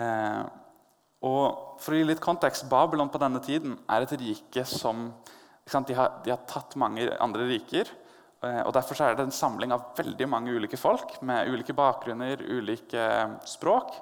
Eh, 0.00 0.42
og 1.28 1.78
For 1.82 1.94
å 1.94 1.98
gi 1.98 2.06
litt 2.06 2.22
kontekst, 2.22 2.68
Babylon 2.70 3.10
på 3.12 3.20
denne 3.22 3.42
tiden 3.44 3.76
er 3.90 4.04
et 4.04 4.14
rike 4.18 4.64
som 4.66 5.10
de 5.12 5.94
har, 5.94 6.18
de, 6.24 6.32
har, 6.32 6.40
tatt 6.50 6.74
mange 6.80 7.06
andre 7.22 7.46
riker. 7.50 7.90
Eh, 8.42 8.62
og 8.64 8.72
Derfor 8.74 9.02
er 9.04 9.18
det 9.18 9.28
en 9.28 9.34
samling 9.34 9.74
av 9.74 9.92
veldig 9.98 10.28
mange 10.30 10.54
ulike 10.54 10.78
folk 10.80 11.20
med 11.22 11.50
ulike 11.52 11.74
bakgrunner, 11.76 12.42
ulike 12.42 13.06
språk. 13.46 13.94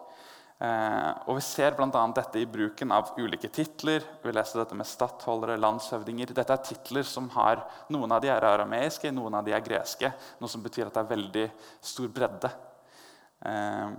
Eh, 0.60 1.10
og 1.24 1.38
Vi 1.38 1.42
ser 1.44 1.72
bl.a. 1.72 2.02
dette 2.12 2.40
i 2.42 2.48
bruken 2.48 2.92
av 2.92 3.14
ulike 3.16 3.48
titler. 3.48 4.04
Vi 4.20 4.32
leser 4.34 4.60
dette 4.60 4.76
med 4.76 4.88
stattholdere, 4.88 5.56
landshøvdinger. 5.56 6.34
Dette 6.36 6.52
er 6.52 6.66
titler 6.66 7.06
som 7.08 7.30
har 7.32 7.62
Noen 7.88 8.12
av 8.12 8.20
de 8.20 8.28
er 8.28 8.44
arameiske, 8.44 9.12
noen 9.14 9.38
av 9.38 9.46
de 9.46 9.54
er 9.56 9.64
greske. 9.64 10.12
Noe 10.40 10.52
som 10.52 10.60
betyr 10.64 10.90
at 10.90 10.98
det 10.98 11.04
er 11.04 11.12
veldig 11.14 11.46
stor 11.92 12.12
bredde. 12.12 12.52
Eh, 13.48 13.96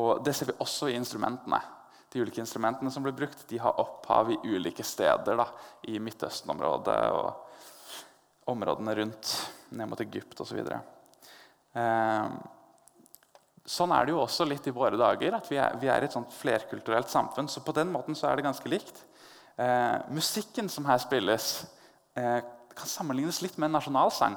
og 0.00 0.24
Det 0.24 0.34
ser 0.34 0.48
vi 0.48 0.58
også 0.64 0.88
i 0.88 0.96
instrumentene. 0.96 1.60
De 2.12 2.24
ulike 2.24 2.40
instrumentene 2.40 2.90
som 2.90 3.04
blir 3.04 3.12
brukt, 3.12 3.44
de 3.50 3.60
har 3.60 3.76
opphav 3.82 4.32
i 4.32 4.40
ulike 4.56 4.84
steder 4.86 5.36
da, 5.36 5.50
i 5.84 5.98
Midtøsten-området 6.00 7.00
og 7.12 8.52
områdene 8.54 8.94
rundt, 9.02 9.36
ned 9.76 9.90
mot 9.90 10.00
Egypt 10.00 10.40
osv. 10.40 10.64
Eh, 11.76 12.36
Sånn 13.66 13.90
er 13.90 14.06
det 14.06 14.14
jo 14.14 14.22
også 14.22 14.46
litt 14.46 14.66
i 14.70 14.74
våre 14.74 14.98
dager. 14.98 15.34
at 15.34 15.48
Vi 15.50 15.58
er, 15.58 15.76
vi 15.80 15.88
er 15.90 16.04
et 16.06 16.14
sånt 16.14 16.32
flerkulturelt 16.32 17.10
samfunn. 17.10 17.48
Så 17.50 17.64
på 17.66 17.74
den 17.74 17.90
måten 17.92 18.14
så 18.14 18.30
er 18.30 18.38
det 18.38 18.46
ganske 18.46 18.70
likt. 18.70 19.02
Eh, 19.58 19.96
musikken 20.14 20.68
som 20.70 20.84
her 20.86 20.98
spilles, 21.02 21.66
eh, 22.14 22.40
kan 22.76 22.86
sammenlignes 22.86 23.42
litt 23.42 23.58
med 23.58 23.70
en 23.70 23.80
nasjonalsang. 23.80 24.36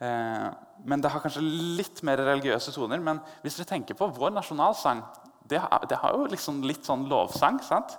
Eh, 0.00 0.50
men 0.84 1.00
Det 1.00 1.10
har 1.10 1.20
kanskje 1.20 1.76
litt 1.76 2.02
mer 2.02 2.16
religiøse 2.16 2.72
toner. 2.72 3.00
Men 3.00 3.20
hvis 3.42 3.56
dere 3.56 3.66
tenker 3.76 3.94
på 3.94 4.08
vår 4.14 4.32
nasjonalsang 4.32 5.02
Det, 5.46 5.58
det 5.88 5.98
har 5.98 6.12
jo 6.12 6.28
liksom 6.30 6.62
litt 6.62 6.84
sånn 6.84 7.08
lovsang. 7.08 7.60
sant? 7.60 7.98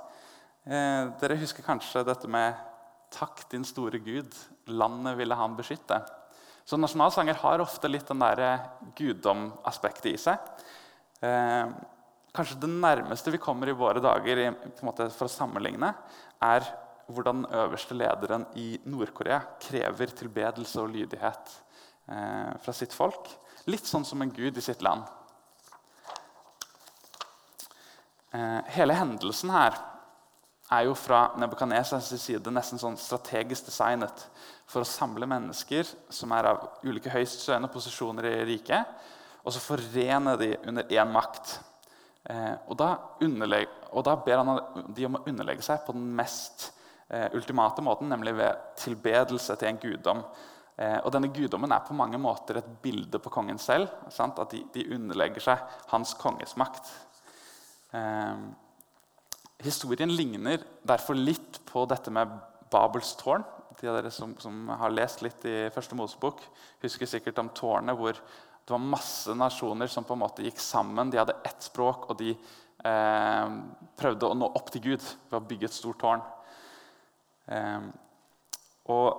Eh, 0.65 1.10
dere 1.19 1.36
husker 1.36 1.63
kanskje 1.63 2.05
dette 2.05 2.27
med 2.27 2.55
'Takk, 3.12 3.50
din 3.50 3.65
store 3.65 4.00
Gud, 4.00 4.33
landet 4.67 5.17
ville 5.17 5.36
han 5.36 5.57
beskytte'. 5.57 6.20
Så 6.71 6.77
nasjonalsanger 6.79 7.35
har 7.35 7.59
ofte 7.59 7.89
litt 7.89 8.07
den 8.07 8.21
der 8.23 8.39
eh, 8.45 8.67
guddomaspektet 8.95 10.05
i 10.07 10.19
seg. 10.21 10.39
Eh, 11.19 11.73
kanskje 12.31 12.61
det 12.61 12.69
nærmeste 12.71 13.33
vi 13.33 13.41
kommer 13.43 13.67
i 13.67 13.75
våre 13.75 13.99
dager 13.99 14.39
måte, 14.79 15.09
for 15.11 15.27
å 15.27 15.33
sammenligne, 15.33 15.89
er 16.39 16.69
hvordan 17.11 17.41
den 17.43 17.59
øverste 17.59 17.97
lederen 17.99 18.45
i 18.55 18.69
Nord-Korea 18.87 19.41
krever 19.59 20.15
tilbedelse 20.15 20.79
og 20.79 20.93
lydighet 20.93 21.51
eh, 22.07 22.55
fra 22.63 22.77
sitt 22.77 22.95
folk. 22.95 23.27
Litt 23.67 23.91
sånn 23.91 24.07
som 24.07 24.23
en 24.23 24.31
gud 24.31 24.55
i 24.55 24.63
sitt 24.63 24.79
land. 24.87 25.03
Eh, 28.31 28.59
hele 28.77 28.95
hendelsen 28.95 29.51
her 29.51 29.75
er 30.71 30.85
jo 30.87 30.93
fra 30.95 31.25
Nebukadnesas 31.39 32.09
side 32.21 32.53
nesten 32.53 32.79
sånn 32.79 32.97
strategisk 32.99 33.67
designet 33.67 34.25
for 34.71 34.83
å 34.83 34.87
samle 34.87 35.27
mennesker 35.27 35.87
som 36.09 36.31
er 36.35 36.47
av 36.53 36.61
ulike 36.87 37.11
høyststående 37.11 37.69
posisjoner 37.71 38.29
i 38.29 38.45
riket, 38.53 38.87
og 39.43 39.53
så 39.53 39.63
forene 39.63 40.37
de 40.39 40.53
under 40.69 40.93
én 40.93 41.11
makt. 41.11 41.57
Eh, 42.29 42.53
og, 42.67 42.77
da 42.79 42.91
og, 43.17 44.03
da 44.05 44.15
ber 44.21 44.43
han 44.43 44.85
de 44.93 45.07
om 45.07 45.17
å 45.17 45.25
underlegge 45.25 45.65
seg 45.65 45.83
på 45.85 45.95
den 45.97 46.05
mest 46.15 46.69
eh, 47.09 47.27
ultimate 47.35 47.83
måten, 47.83 48.11
nemlig 48.11 48.35
ved 48.37 48.65
tilbedelse 48.79 49.57
til 49.57 49.71
en 49.71 49.81
guddom. 49.81 50.23
Eh, 50.81 50.97
og 51.03 51.11
denne 51.13 51.31
Guddommen 51.33 51.73
er 51.73 51.83
på 51.85 51.97
mange 51.97 52.19
måter 52.21 52.61
et 52.61 52.69
bilde 52.81 53.19
på 53.21 53.33
kongen 53.33 53.59
selv. 53.61 53.91
Sant? 54.13 54.39
At 54.39 54.53
de, 54.53 54.63
de, 54.73 54.87
underlegger 54.95 55.43
seg 55.43 55.79
hans 55.91 56.13
konges 56.19 56.55
makt. 56.61 56.89
Eh, 57.97 58.45
historien 59.63 60.12
ligner 60.13 60.63
derfor 60.88 61.18
litt 61.18 61.62
på 61.70 61.86
dette 61.89 62.13
med 62.13 62.32
Babels 62.72 63.15
tårn 63.20 63.44
de 63.82 63.89
av 63.89 63.98
dere 63.98 64.12
som, 64.13 64.34
som, 64.39 64.70
har 64.77 64.94
lest 64.94 65.24
litt 65.25 65.46
i 65.50 65.56
første 65.74 65.98
Mosebok, 65.98 66.41
husker 66.84 67.10
sikkert 67.10 67.39
om 67.41 67.50
tårnet 67.56 67.98
hvor 67.98 68.13
det 68.13 68.74
var 68.74 68.84
masse 68.84 69.34
nasjoner 69.36 69.89
som 69.89 70.06
på 70.06 70.13
en 70.15 70.22
måte 70.22 70.46
gikk 70.46 70.60
sammen. 70.62 71.10
De 71.10 71.20
hadde 71.20 71.39
ett 71.48 71.65
språk, 71.65 72.06
og 72.12 72.20
de 72.20 72.36
eh, 72.36 73.56
prøvde 73.98 74.30
å 74.30 74.38
nå 74.38 74.51
opp 74.60 74.70
til 74.74 74.86
Gud 74.86 75.01
ved 75.01 75.39
å 75.39 75.44
bygge 75.50 75.68
et 75.68 75.75
stort 75.75 76.00
tårn. 76.03 76.22
Eh, 77.50 77.89
og 78.94 79.10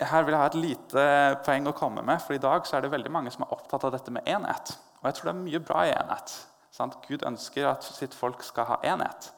her 0.00 0.24
vil 0.24 0.36
jeg 0.36 0.40
ha 0.40 0.48
et 0.52 0.60
lite 0.60 1.08
poeng 1.44 1.66
å 1.68 1.76
komme 1.76 2.06
med. 2.06 2.22
for 2.22 2.38
I 2.38 2.42
dag 2.42 2.62
er 2.62 2.86
det 2.86 2.94
veldig 2.94 3.12
mange 3.12 3.34
som 3.34 3.44
er 3.44 3.56
opptatt 3.58 3.84
av 3.88 3.96
dette 3.96 4.14
med 4.14 4.28
enhet. 4.30 4.76
Og 5.00 5.10
jeg 5.10 5.18
tror 5.18 5.30
det 5.30 5.34
er 5.34 5.42
mye 5.42 5.64
bra 5.66 5.82
i 5.88 5.92
enhet. 5.96 6.38
Sant? 6.70 6.96
Gud 7.08 7.24
ønsker 7.26 7.68
at 7.70 7.84
sitt 7.84 8.14
folk 8.14 8.42
skal 8.46 8.68
ha 8.68 8.80
enhet. 8.92 9.32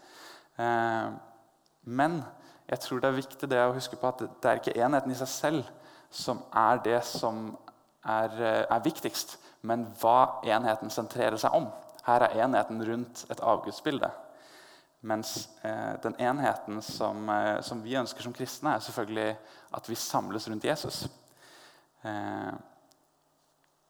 Eh, 0.61 1.13
men 1.85 2.23
jeg 2.69 2.81
tror 2.85 3.01
det 3.01 3.09
er 3.11 3.21
viktig 3.21 3.51
det 3.51 3.63
å 3.65 3.75
huske 3.77 3.99
på 3.99 4.09
at 4.09 4.25
det 4.25 4.51
er 4.51 4.61
ikke 4.61 4.77
enheten 4.79 5.13
i 5.13 5.19
seg 5.19 5.31
selv 5.31 5.71
som 6.13 6.43
er 6.53 6.83
det 6.85 7.01
som 7.09 7.57
er, 8.05 8.35
eh, 8.37 8.65
er 8.69 8.85
viktigst, 8.85 9.39
men 9.63 9.87
hva 10.01 10.43
enheten 10.45 10.91
sentrerer 10.91 11.39
seg 11.41 11.55
om. 11.57 11.71
Her 12.07 12.27
er 12.27 12.45
enheten 12.45 12.83
rundt 12.85 13.25
et 13.31 13.41
avgudsbilde. 13.41 14.11
Mens 15.03 15.49
eh, 15.65 15.95
den 16.03 16.15
enheten 16.19 16.83
som, 16.83 17.29
eh, 17.29 17.61
som, 17.63 17.83
vi 17.83 17.97
ønsker 17.99 18.23
som 18.23 18.35
kristne, 18.35 18.75
er 18.75 18.85
selvfølgelig 18.85 19.37
at 19.75 19.89
vi 19.91 19.99
samles 19.99 20.49
rundt 20.51 20.65
Jesus. 20.65 21.09
Eh, 22.05 22.53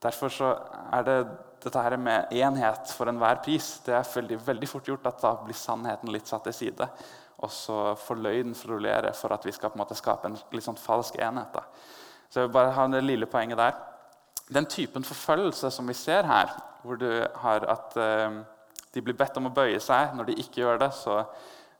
derfor 0.03 0.37
er 0.43 1.07
det 1.07 1.17
dette 1.63 1.79
her 1.79 1.95
med 1.95 2.31
enhet 2.35 2.91
for 2.91 3.07
enhver 3.07 3.39
pris 3.43 3.77
det 3.85 3.93
er 3.95 4.07
veldig, 4.15 4.37
veldig 4.45 4.67
fort 4.67 4.87
gjort 4.89 5.05
at 5.07 5.21
da 5.23 5.35
blir 5.45 5.55
sannheten 5.55 6.11
litt 6.11 6.27
satt 6.27 6.43
til 6.49 6.57
side 6.57 6.89
og 7.43 7.51
så 7.51 7.77
får 7.99 8.21
løgnen 8.23 8.55
florere 8.55 9.11
for 9.17 9.33
at 9.35 9.45
vi 9.45 9.51
skal 9.51 9.71
på 9.71 9.77
en 9.77 9.83
måte 9.83 9.97
skape 9.99 10.29
en 10.29 10.37
litt 10.55 10.65
sånn 10.65 10.79
falsk 10.79 11.17
enhet. 11.19 11.51
Da. 11.55 11.65
Så 12.29 12.39
jeg 12.39 12.47
vil 12.47 12.55
bare 12.55 12.75
ha 12.77 12.85
det 12.91 13.03
lille 13.03 13.27
poenget 13.29 13.59
der. 13.59 13.75
Den 14.53 14.67
typen 14.69 15.03
forfølgelse 15.07 15.71
som 15.71 15.89
vi 15.89 15.95
ser 15.97 16.27
her, 16.27 16.53
hvor 16.83 16.99
du 16.99 17.09
har 17.43 17.65
at 17.71 17.97
eh, 17.99 18.39
de 18.93 19.03
blir 19.03 19.17
bedt 19.17 19.37
om 19.39 19.47
å 19.49 19.53
bøye 19.55 19.79
seg 19.81 20.11
Når 20.13 20.27
de 20.27 20.35
ikke 20.43 20.61
gjør 20.61 20.81
det, 20.81 20.89
så, 20.95 21.19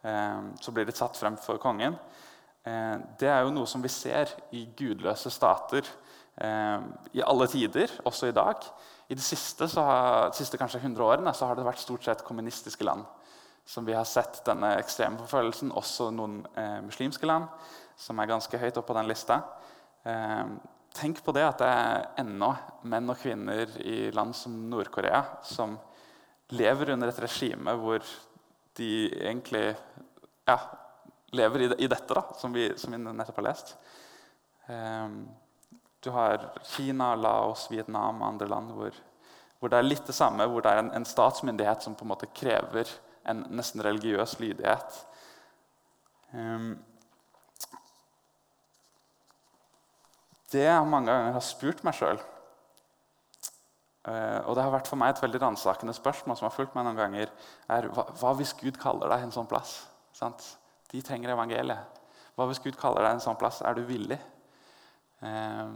eh, 0.04 0.44
så 0.60 0.74
blir 0.76 0.88
de 0.88 0.96
satt 0.96 1.20
frem 1.20 1.38
for 1.40 1.60
kongen. 1.64 1.96
Eh, 2.66 2.96
det 3.20 3.32
er 3.32 3.44
jo 3.44 3.56
noe 3.56 3.70
som 3.70 3.84
vi 3.84 3.92
ser 3.92 4.32
i 4.52 4.66
gudløse 4.76 5.32
stater 5.32 5.88
i 6.34 7.22
alle 7.22 7.46
tider, 7.48 7.92
også 8.10 8.28
i 8.28 8.34
dag. 8.36 8.64
I 9.14 9.16
de 9.16 9.22
siste, 9.22 9.68
har, 9.78 10.32
de 10.32 10.40
siste 10.40 10.58
kanskje 10.58 10.80
100 10.82 11.04
årene 11.06 11.34
så 11.38 11.46
har 11.46 11.60
det 11.60 11.66
vært 11.68 11.84
stort 11.84 12.06
sett 12.08 12.24
kommunistiske 12.26 12.86
land 12.88 13.06
som 13.66 13.86
vi 13.86 13.94
har 13.96 14.06
sett 14.08 14.42
denne 14.48 14.74
ekstreme 14.80 15.20
forfølgelsen. 15.22 15.72
Også 15.78 16.10
noen 16.12 16.42
eh, 16.60 16.80
muslimske 16.84 17.28
land, 17.28 17.48
som 18.00 18.20
er 18.20 18.32
ganske 18.32 18.60
høyt 18.60 18.78
oppe 18.80 18.92
på 18.92 18.98
den 18.98 19.10
lista. 19.12 19.40
Eh, 20.08 20.44
tenk 20.98 21.24
på 21.24 21.36
det 21.36 21.46
at 21.48 21.64
det 21.64 21.70
er 21.72 22.08
ennå 22.24 22.52
menn 22.90 23.10
og 23.12 23.20
kvinner 23.22 23.72
i 23.82 24.12
land 24.14 24.36
som 24.38 24.56
Nord-Korea 24.70 25.24
som 25.48 25.78
lever 26.54 26.94
under 26.94 27.10
et 27.10 27.22
regime 27.24 27.74
hvor 27.80 28.04
de 28.78 28.92
egentlig 29.16 29.72
ja, 30.50 30.58
lever 31.34 31.66
i, 31.66 31.72
i 31.86 31.90
dette, 31.90 32.14
da, 32.14 32.26
som 32.38 32.54
vi, 32.54 32.68
som 32.78 32.94
vi, 32.94 33.00
nettopp 33.06 33.40
har 33.42 33.50
lest. 33.52 33.76
Eh, 34.68 35.08
du 36.04 36.12
har 36.12 36.50
Kina, 36.68 37.14
Laos, 37.16 37.70
Vietnam 37.72 38.22
og 38.22 38.28
andre 38.28 38.48
land 38.52 38.72
hvor, 38.76 38.96
hvor 39.60 39.72
det 39.72 39.80
er 39.80 39.88
litt 39.88 40.08
det 40.08 40.16
samme, 40.16 40.48
hvor 40.52 40.64
det 40.64 40.74
er 40.74 40.82
en, 40.84 40.92
en 40.98 41.08
statsmyndighet 41.08 41.86
som 41.86 41.96
på 41.96 42.04
en 42.04 42.12
måte 42.12 42.32
krever 42.36 42.90
en 43.30 43.46
nesten 43.56 43.84
religiøs 43.84 44.36
lydighet. 44.42 44.98
Um, 46.34 46.74
det 50.52 50.66
jeg 50.66 50.90
mange 50.90 51.08
ganger 51.12 51.38
har 51.38 51.46
spurt 51.46 51.86
meg 51.88 51.96
sjøl, 51.98 52.20
uh, 52.20 54.12
eh, 54.12 54.42
og 54.44 54.58
det 54.58 54.66
har 54.66 54.76
vært 54.76 54.92
for 54.92 55.00
meg 55.00 55.14
et 55.14 55.24
veldig 55.24 55.42
ransakende 55.46 55.96
spørsmål, 55.96 56.38
som 56.38 56.50
har 56.50 56.56
fulgt 56.58 56.76
meg 56.76 56.90
noen 56.90 57.00
ganger, 57.00 57.32
er 57.72 57.88
hva, 57.96 58.10
hva 58.20 58.36
hvis 58.42 58.54
Gud 58.60 58.76
kaller 58.82 59.14
deg 59.14 59.24
en 59.24 59.36
sånn 59.36 59.50
plass? 59.50 59.80
Sant? 60.14 60.44
De 60.92 61.02
trenger 61.02 61.32
evangeliet. 61.34 62.02
Hva 62.36 62.50
hvis 62.50 62.62
Gud 62.62 62.76
kaller 62.82 63.06
deg 63.06 63.16
en 63.16 63.24
sånn 63.24 63.40
plass? 63.40 63.64
Er 63.66 63.78
du 63.78 63.86
villig? 63.88 64.20
Um, 65.24 65.76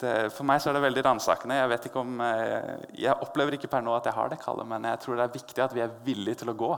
det, 0.00 0.12
for 0.32 0.48
meg 0.48 0.62
så 0.62 0.70
er 0.70 0.78
det 0.78 0.84
veldig 0.86 1.02
ransakende. 1.04 1.58
Jeg, 1.58 1.70
vet 1.74 1.86
ikke 1.90 2.00
om, 2.00 2.20
eh, 2.24 2.86
jeg 3.02 3.20
opplever 3.20 3.56
ikke 3.56 3.68
per 3.70 3.84
nå 3.84 3.92
at 3.96 4.06
jeg 4.08 4.16
har 4.16 4.30
det 4.32 4.40
kallet, 4.40 4.68
men 4.68 4.86
jeg 4.88 5.00
tror 5.02 5.18
det 5.18 5.26
er 5.26 5.34
viktig 5.34 5.64
at 5.64 5.74
vi 5.76 5.82
er 5.84 5.98
villige 6.06 6.40
til 6.40 6.52
å 6.52 6.56
gå 6.56 6.70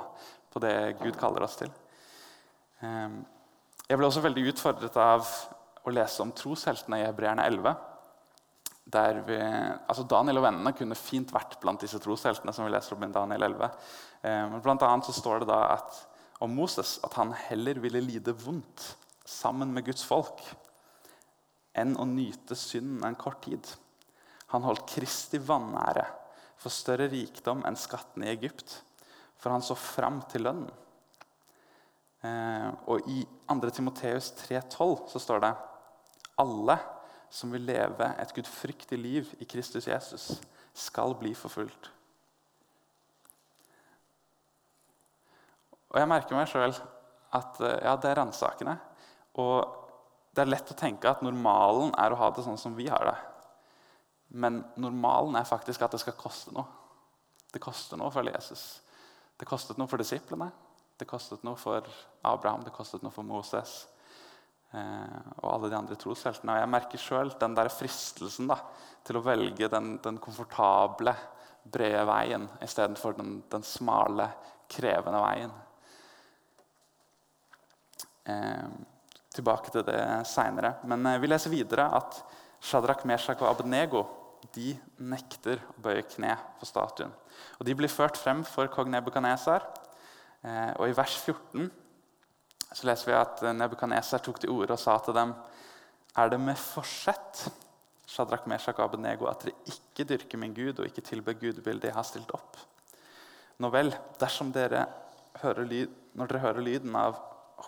på 0.52 0.62
det 0.62 0.74
Gud 1.00 1.18
kaller 1.20 1.46
oss 1.46 1.54
til. 1.60 1.70
Ehm, 2.82 3.20
jeg 3.86 3.98
ble 3.98 4.08
også 4.08 4.24
veldig 4.24 4.44
utfordret 4.50 4.98
av 5.00 5.28
å 5.86 5.94
lese 5.94 6.24
om 6.24 6.32
trosheltene 6.34 6.98
i 6.98 7.06
Hebreerne 7.06 7.46
11. 7.46 7.76
Der 8.92 9.20
vi, 9.26 9.38
altså 9.38 10.04
Daniel 10.10 10.40
og 10.40 10.46
vennene 10.48 10.74
kunne 10.76 10.98
fint 10.98 11.30
vært 11.32 11.60
blant 11.62 11.84
disse 11.84 12.00
trosheltene. 12.02 12.52
som 12.52 12.66
vi 12.66 12.74
leser 12.74 12.96
om 12.96 13.06
i 13.06 13.12
Daniel 13.14 13.46
11. 13.52 13.70
Ehm, 14.22 14.56
men 14.56 14.64
blant 14.66 14.82
annet 14.82 15.06
så 15.06 15.14
står 15.14 15.44
det 15.44 15.52
da 15.52 15.62
at 15.76 16.02
om 16.42 16.50
Moses 16.50 16.98
at 17.06 17.14
han 17.14 17.30
heller 17.46 17.78
ville 17.78 18.02
lide 18.02 18.34
vondt 18.34 18.96
sammen 19.24 19.70
med 19.70 19.86
Guds 19.86 20.02
folk 20.02 20.42
enn 21.78 21.96
å 21.96 22.06
nyte 22.08 22.56
synden 22.58 23.04
en 23.06 23.18
kort 23.18 23.42
tid. 23.46 23.64
Han 24.52 24.64
holdt 24.66 24.90
Kristi 24.92 25.40
vanære 25.40 26.04
for 26.60 26.74
større 26.74 27.08
rikdom 27.10 27.64
enn 27.66 27.78
skattene 27.78 28.28
i 28.28 28.34
Egypt, 28.34 28.82
for 29.40 29.54
han 29.54 29.64
så 29.64 29.76
fram 29.78 30.20
til 30.30 30.46
lønnen. 30.46 30.70
Eh, 32.22 32.68
og 32.86 33.08
I 33.10 33.24
2. 33.50 33.70
Timoteus 33.74 34.30
3,12 34.44 35.08
så 35.10 35.22
står 35.22 35.42
det 35.42 35.54
alle 36.42 36.76
som 37.32 37.50
vil 37.50 37.64
leve 37.66 38.12
et 38.20 38.34
gudfryktig 38.36 38.98
liv 39.00 39.32
i 39.40 39.48
Kristus 39.48 39.88
Jesus, 39.88 40.28
skal 40.72 41.16
bli 41.18 41.32
forfulgt. 41.34 41.90
Og 45.92 45.98
jeg 46.00 46.08
merker 46.08 46.36
meg 46.36 46.48
sjøl 46.48 46.72
at 47.36 47.60
eh, 47.60 47.78
ja, 47.84 47.96
det 47.96 48.12
er 48.12 48.20
ransakende. 48.20 48.76
Og 49.40 49.81
det 50.32 50.44
er 50.44 50.48
lett 50.48 50.70
å 50.72 50.78
tenke 50.78 51.10
at 51.10 51.22
normalen 51.24 51.92
er 52.00 52.12
å 52.12 52.18
ha 52.20 52.30
det 52.32 52.44
sånn 52.46 52.60
som 52.60 52.76
vi 52.76 52.88
har 52.88 53.04
det. 53.04 53.16
Men 54.32 54.62
normalen 54.80 55.36
er 55.36 55.48
faktisk 55.48 55.84
at 55.84 55.92
det 55.92 56.00
skal 56.00 56.16
koste 56.16 56.54
noe. 56.56 56.64
Det 57.52 57.60
koster 57.60 58.00
noe 58.00 58.12
for 58.14 58.24
Jesus. 58.24 58.80
Det 59.36 59.48
kostet 59.48 59.76
noe 59.80 59.90
for 59.90 60.00
disiplene, 60.00 60.48
det 60.96 61.08
kostet 61.08 61.42
noe 61.44 61.58
for 61.60 61.84
Abraham, 62.24 62.62
det 62.64 62.72
kostet 62.72 63.02
noe 63.04 63.12
for 63.12 63.26
Moses 63.26 63.74
eh, 64.72 65.18
og 65.42 65.48
alle 65.50 65.68
de 65.68 65.76
andre 65.76 65.98
trosheltene. 66.00 66.54
Og 66.54 66.62
jeg 66.62 66.70
merker 66.72 67.02
sjøl 67.02 67.32
den 67.40 67.56
der 67.58 67.68
fristelsen 67.72 68.48
da, 68.48 68.56
til 69.04 69.18
å 69.18 69.24
velge 69.26 69.68
den, 69.72 69.96
den 70.04 70.20
komfortable, 70.22 71.12
brede 71.62 72.06
veien 72.08 72.48
istedenfor 72.64 73.18
den, 73.18 73.36
den 73.52 73.66
smale, 73.66 74.30
krevende 74.72 75.20
veien. 75.26 75.52
Eh, 78.32 78.72
tilbake 79.36 79.72
til 79.72 79.84
det 79.86 80.00
seinere. 80.28 80.76
Men 80.88 81.06
eh, 81.08 81.20
vi 81.22 81.30
leser 81.30 81.52
videre 81.52 81.88
at 81.96 82.18
Shadrach, 82.62 83.04
Meshach 83.08 83.42
og 83.42 83.50
Abednego 83.50 84.04
de 84.54 84.72
nekter 84.98 85.60
å 85.70 85.82
bøye 85.84 86.02
kne 86.06 86.34
for 86.58 86.68
statuen. 86.68 87.12
Og 87.58 87.66
De 87.66 87.76
blir 87.78 87.90
ført 87.92 88.18
frem 88.18 88.42
for 88.46 88.70
kong 88.72 88.90
Nebukadnesar. 88.92 89.66
Eh, 90.42 90.72
og 90.78 90.88
I 90.88 90.96
vers 90.98 91.16
14 91.22 91.70
så 92.72 92.88
leser 92.88 93.10
vi 93.10 93.18
at 93.18 93.42
Nebukadnesar 93.54 94.22
tok 94.24 94.40
til 94.42 94.52
orde 94.54 94.74
og 94.74 94.80
sa 94.80 94.96
til 95.04 95.16
dem 95.16 95.34
Er 96.16 96.30
det 96.32 96.40
med 96.40 96.58
forsett 96.58 97.46
Shadrach, 98.08 98.46
Meshach 98.50 98.76
og 98.78 98.90
Abednego, 98.90 99.28
at 99.30 99.46
dere 99.46 99.54
ikke 99.72 100.08
dyrker 100.08 100.40
min 100.40 100.54
Gud 100.54 100.80
og 100.80 100.88
ikke 100.88 101.04
tilber 101.06 101.38
gudebildet 101.38 101.88
jeg 101.88 101.96
har 101.96 102.04
stilt 102.04 102.32
opp? 102.36 102.58
Nå 103.62 103.70
vel, 103.72 103.92
dersom 104.20 104.50
dere 104.52 104.86
hører 105.40 105.68
lyd, 105.68 105.92
når 106.18 106.28
dere 106.28 106.42
hører 106.42 106.66
lyden 106.66 106.96
av 106.98 107.16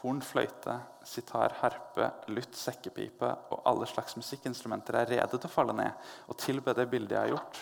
horn, 0.01 0.21
fløyte, 0.25 0.75
sitar, 1.07 1.55
harpe, 1.61 2.09
lutt, 2.33 2.57
sekkepipe 2.59 3.31
og 3.55 3.63
alle 3.69 3.87
slags 3.89 4.17
musikkinstrumenter 4.19 4.99
er 5.01 5.11
rede 5.15 5.39
til 5.39 5.49
å 5.49 5.53
falle 5.53 5.77
ned 5.77 6.11
og 6.29 6.39
tilbe 6.41 6.75
det 6.77 6.89
bildet 6.91 7.17
jeg 7.17 7.23
har 7.23 7.33
gjort, 7.35 7.61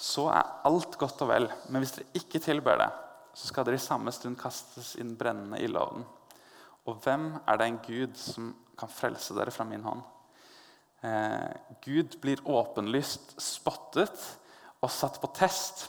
så 0.00 0.28
er 0.34 0.52
alt 0.68 0.98
godt 1.00 1.22
og 1.24 1.30
vel. 1.30 1.48
Men 1.68 1.84
hvis 1.84 1.94
dere 1.96 2.20
ikke 2.20 2.42
tilber 2.42 2.80
det, 2.80 2.90
så 3.34 3.50
skal 3.50 3.66
dere 3.66 3.78
i 3.80 3.82
samme 3.82 4.12
stund 4.14 4.38
kastes 4.38 4.94
inn 5.00 5.14
brennende 5.18 5.60
ildovnen. 5.64 6.04
Og 6.84 7.00
hvem 7.02 7.30
er 7.48 7.58
det 7.58 7.68
en 7.70 7.80
Gud 7.86 8.18
som 8.20 8.50
kan 8.78 8.90
frelse 8.92 9.34
dere 9.36 9.54
fra 9.54 9.64
min 9.66 9.84
hånd? 9.86 10.02
Eh, 11.04 11.78
Gud 11.84 12.18
blir 12.22 12.42
åpenlyst 12.44 13.34
spottet 13.40 14.28
og 14.84 14.92
satt 14.92 15.16
på 15.22 15.30
test. 15.36 15.88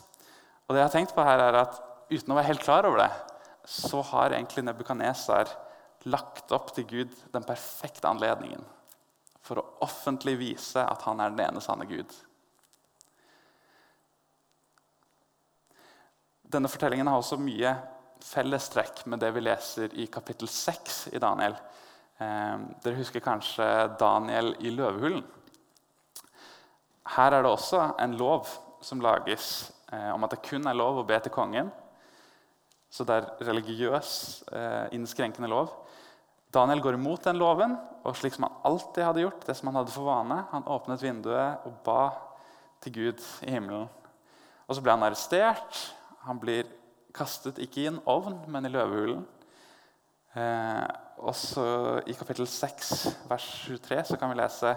Og 0.66 0.74
det 0.74 0.82
jeg 0.82 0.88
har 0.88 0.96
tenkt 0.96 1.16
på 1.16 1.26
her 1.26 1.44
er 1.44 1.62
at 1.66 1.82
Uten 2.06 2.36
å 2.36 2.36
være 2.38 2.52
helt 2.52 2.62
klar 2.62 2.86
over 2.86 3.00
det, 3.02 3.10
så 3.66 4.02
har 4.02 4.34
egentlig 4.34 4.64
Nebukadnesar 4.66 5.50
lagt 6.06 6.52
opp 6.54 6.72
til 6.76 6.86
Gud 6.90 7.14
den 7.34 7.46
perfekte 7.46 8.10
anledningen 8.10 8.64
for 9.46 9.62
å 9.62 9.66
offentlig 9.86 10.38
vise 10.40 10.82
at 10.82 11.04
han 11.06 11.22
er 11.22 11.34
den 11.34 11.44
ene 11.46 11.62
sanne 11.62 11.86
Gud. 11.90 12.10
Denne 16.46 16.70
fortellingen 16.70 17.10
har 17.10 17.20
også 17.20 17.38
mye 17.42 17.74
fellestrekk 18.26 19.04
med 19.12 19.22
det 19.22 19.32
vi 19.36 19.44
leser 19.44 19.94
i 20.02 20.08
kapittel 20.10 20.50
6 20.50 21.08
i 21.14 21.22
Daniel. 21.22 21.58
Eh, 22.18 22.58
dere 22.86 23.00
husker 23.00 23.24
kanskje 23.24 23.66
Daniel 24.00 24.54
i 24.62 24.74
løvehulen. 24.74 25.26
Her 27.16 27.38
er 27.38 27.46
det 27.46 27.52
også 27.52 27.82
en 28.02 28.16
lov 28.18 28.50
som 28.82 29.02
lages 29.02 29.72
eh, 29.92 30.10
om 30.14 30.26
at 30.26 30.34
det 30.34 30.46
kun 30.46 30.66
er 30.70 30.78
lov 30.78 31.02
å 31.02 31.08
be 31.08 31.20
til 31.22 31.34
kongen 31.34 31.70
så 32.96 33.04
det 33.04 33.16
er 33.16 33.50
religiøs, 33.50 34.10
eh, 34.56 34.86
innskrenkende 34.96 35.50
lov. 35.52 35.74
Daniel 36.54 36.80
går 36.80 36.96
imot 36.96 37.26
den 37.26 37.36
loven, 37.36 37.76
og 38.06 38.16
slik 38.16 38.34
som 38.34 38.46
han 38.48 38.62
alltid 38.64 39.04
hadde 39.04 39.24
gjort, 39.26 39.44
det 39.48 39.56
som 39.58 39.68
han 39.68 39.82
hadde 39.82 39.92
for 39.92 40.08
vane, 40.08 40.38
han 40.52 40.68
åpnet 40.72 41.04
vinduet 41.04 41.66
og 41.68 41.74
ba 41.84 42.14
til 42.82 42.94
Gud 42.94 43.24
i 43.44 43.52
himmelen. 43.52 43.90
Og 44.68 44.76
Så 44.76 44.82
ble 44.82 44.96
han 44.96 45.04
arrestert. 45.04 45.82
Han 46.24 46.40
blir 46.40 46.64
kastet 47.14 47.60
ikke 47.60 47.82
i 47.82 47.88
en 47.88 48.00
ovn, 48.06 48.40
men 48.48 48.66
i 48.66 48.72
løvehulen. 48.72 49.26
Eh, 50.36 50.88
og 51.18 51.36
så 51.36 52.02
I 52.08 52.14
kapittel 52.14 52.48
6, 52.48 53.08
vers 53.30 53.46
23 53.68 54.04
så 54.04 54.18
kan 54.20 54.30
vi 54.32 54.40
lese 54.40 54.76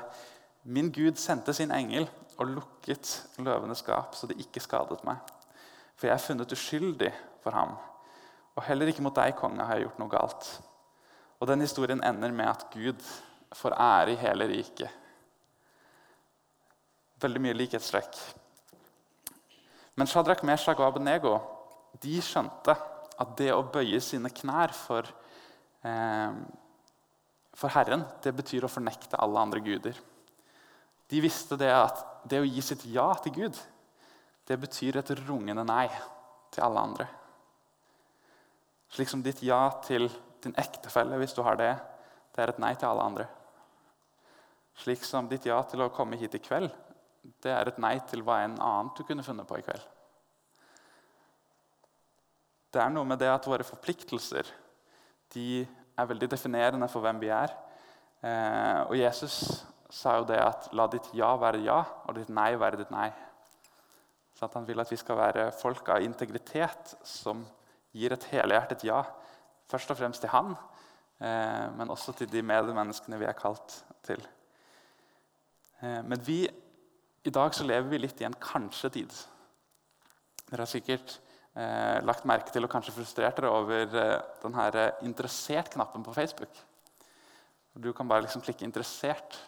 Min 0.64 0.90
Gud 0.92 1.16
sendte 1.18 1.54
sin 1.54 1.70
engel 1.70 2.08
og 2.38 2.46
lukket 2.46 3.28
løvenes 3.38 3.78
skap, 3.78 4.14
så 4.14 4.26
det 4.26 4.38
ikke 4.38 4.60
skadet 4.60 5.02
meg. 5.06 5.16
For 5.96 6.06
jeg 6.06 6.14
er 6.14 6.26
funnet 6.26 6.52
uskyldig 6.52 7.12
for 7.42 7.56
ham. 7.56 7.74
Og 8.58 8.64
heller 8.66 8.90
ikke 8.90 9.04
mot 9.06 9.14
deg, 9.14 9.36
konge, 9.38 9.62
har 9.62 9.78
jeg 9.78 9.86
gjort 9.86 10.00
noe 10.02 10.10
galt. 10.10 10.48
Og 11.38 11.46
den 11.46 11.62
historien 11.62 12.02
ender 12.02 12.32
med 12.34 12.50
at 12.50 12.64
Gud 12.72 13.04
får 13.54 13.76
ære 13.78 14.16
i 14.16 14.18
hele 14.18 14.48
riket. 14.50 14.90
Veldig 17.22 17.42
mye 17.42 17.54
likhetstrekk. 17.54 18.18
Men 19.98 20.10
Shadrach, 20.10 20.42
Meshach 20.46 20.78
og 20.78 20.88
Abenego 20.88 21.36
de 22.02 22.18
skjønte 22.22 22.74
at 23.18 23.30
det 23.38 23.50
å 23.54 23.66
bøye 23.66 23.98
sine 24.02 24.30
knær 24.30 24.74
for, 24.74 25.06
eh, 25.82 26.34
for 27.54 27.74
Herren, 27.74 28.04
det 28.22 28.34
betyr 28.34 28.66
å 28.66 28.70
fornekte 28.70 29.18
alle 29.18 29.38
andre 29.38 29.60
guder. 29.60 29.98
De 31.08 31.20
visste 31.20 31.56
det 31.58 31.70
at 31.72 32.04
det 32.28 32.42
å 32.42 32.46
gi 32.46 32.60
sitt 32.62 32.84
ja 32.86 33.14
til 33.14 33.32
Gud, 33.32 33.58
det 34.46 34.60
betyr 34.60 34.98
et 34.98 35.14
rungende 35.26 35.64
nei 35.64 35.88
til 36.50 36.62
alle 36.62 36.80
andre. 36.80 37.08
Slik 38.94 39.10
som 39.10 39.22
ditt 39.24 39.42
ja 39.44 39.60
til 39.84 40.08
din 40.44 40.54
ektefelle, 40.58 41.18
hvis 41.20 41.34
du 41.36 41.42
har 41.44 41.58
det, 41.60 41.74
det 42.34 42.42
er 42.42 42.52
et 42.52 42.60
nei 42.62 42.72
til 42.78 42.88
alle 42.88 43.04
andre. 43.04 43.26
Slik 44.78 45.02
som 45.04 45.28
ditt 45.28 45.48
ja 45.48 45.58
til 45.66 45.82
å 45.84 45.90
komme 45.92 46.16
hit 46.20 46.36
i 46.38 46.42
kveld, 46.42 46.70
det 47.42 47.52
er 47.52 47.68
et 47.68 47.80
nei 47.82 47.96
til 48.08 48.22
hva 48.24 48.40
enn 48.44 48.56
annet 48.62 48.96
du 48.96 49.04
kunne 49.04 49.26
funnet 49.26 49.48
på 49.48 49.58
i 49.58 49.64
kveld. 49.66 49.82
Det 52.72 52.80
er 52.82 52.92
noe 52.92 53.08
med 53.08 53.20
det 53.20 53.30
at 53.32 53.46
våre 53.48 53.66
forpliktelser 53.66 54.48
de 55.34 55.64
er 55.98 56.08
veldig 56.08 56.28
definerende 56.30 56.88
for 56.92 57.04
hvem 57.04 57.20
vi 57.20 57.30
er. 57.32 57.52
Eh, 58.22 58.80
og 58.86 58.94
Jesus 58.96 59.38
sa 59.90 60.18
jo 60.18 60.26
det 60.28 60.38
at 60.40 60.68
la 60.76 60.86
ditt 60.92 61.08
ja 61.16 61.32
være 61.40 61.62
ja, 61.64 61.80
og 62.06 62.16
ditt 62.18 62.30
nei 62.32 62.52
være 62.60 62.80
ditt 62.80 62.92
nei. 62.92 63.08
Så 64.36 64.48
han 64.52 64.66
vil 64.68 64.80
at 64.80 64.90
vi 64.92 64.98
skal 65.00 65.18
være 65.18 65.48
folk 65.58 65.88
av 65.90 66.04
integritet 66.04 66.94
som 67.02 67.42
gir 67.98 68.14
et 68.14 68.26
helhjertet 68.32 68.84
ja. 68.88 69.02
Først 69.68 69.90
og 69.92 69.98
fremst 69.98 70.22
til 70.24 70.32
han, 70.32 70.54
eh, 71.20 71.66
men 71.76 71.92
også 71.92 72.14
til 72.16 72.30
de 72.32 72.42
medmenneskene 72.42 73.18
vi 73.20 73.28
er 73.28 73.36
kalt 73.36 73.82
til. 74.06 74.22
Eh, 75.82 76.02
men 76.04 76.22
vi, 76.24 76.44
i 77.24 77.34
dag 77.34 77.54
så 77.54 77.66
lever 77.66 77.90
vi 77.90 78.00
litt 78.00 78.22
i 78.22 78.28
en 78.28 78.38
kanskje-tid. 78.40 79.12
Dere 80.48 80.64
har 80.64 80.70
sikkert 80.70 81.18
eh, 81.58 81.98
lagt 82.06 82.26
merke 82.28 82.54
til 82.54 82.64
og 82.64 82.72
kanskje 82.72 82.94
frustrert 82.96 83.36
dere 83.38 83.52
over 83.52 84.00
eh, 84.00 84.16
denne 84.42 84.68
eh, 84.72 85.04
interessert-knappen 85.08 86.06
på 86.06 86.14
Facebook. 86.16 86.64
Du 87.78 87.92
kan 87.92 88.08
bare 88.08 88.24
liksom 88.24 88.42
klikke 88.42 88.64
'interessert'. 88.66 89.38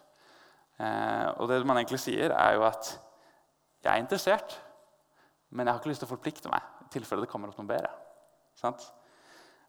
Eh, 0.79 1.29
og 1.37 1.49
det 1.49 1.67
man 1.67 1.77
egentlig 1.77 2.01
sier, 2.01 2.31
er 2.31 2.55
jo 2.55 2.65
at 2.65 3.01
'jeg 3.83 3.93
er 3.93 4.03
interessert', 4.03 4.61
men 5.51 5.67
jeg 5.67 5.73
har 5.73 5.81
ikke 5.81 5.91
lyst 5.91 6.01
til 6.01 6.09
å 6.09 6.15
forplikte 6.17 6.49
meg 6.49 6.63
i 6.85 6.89
tilfelle 6.93 7.23
det 7.23 7.31
kommer 7.31 7.49
opp 7.49 7.59
noe 7.59 7.67
bedre. 7.67 7.91
Sant? 8.61 8.85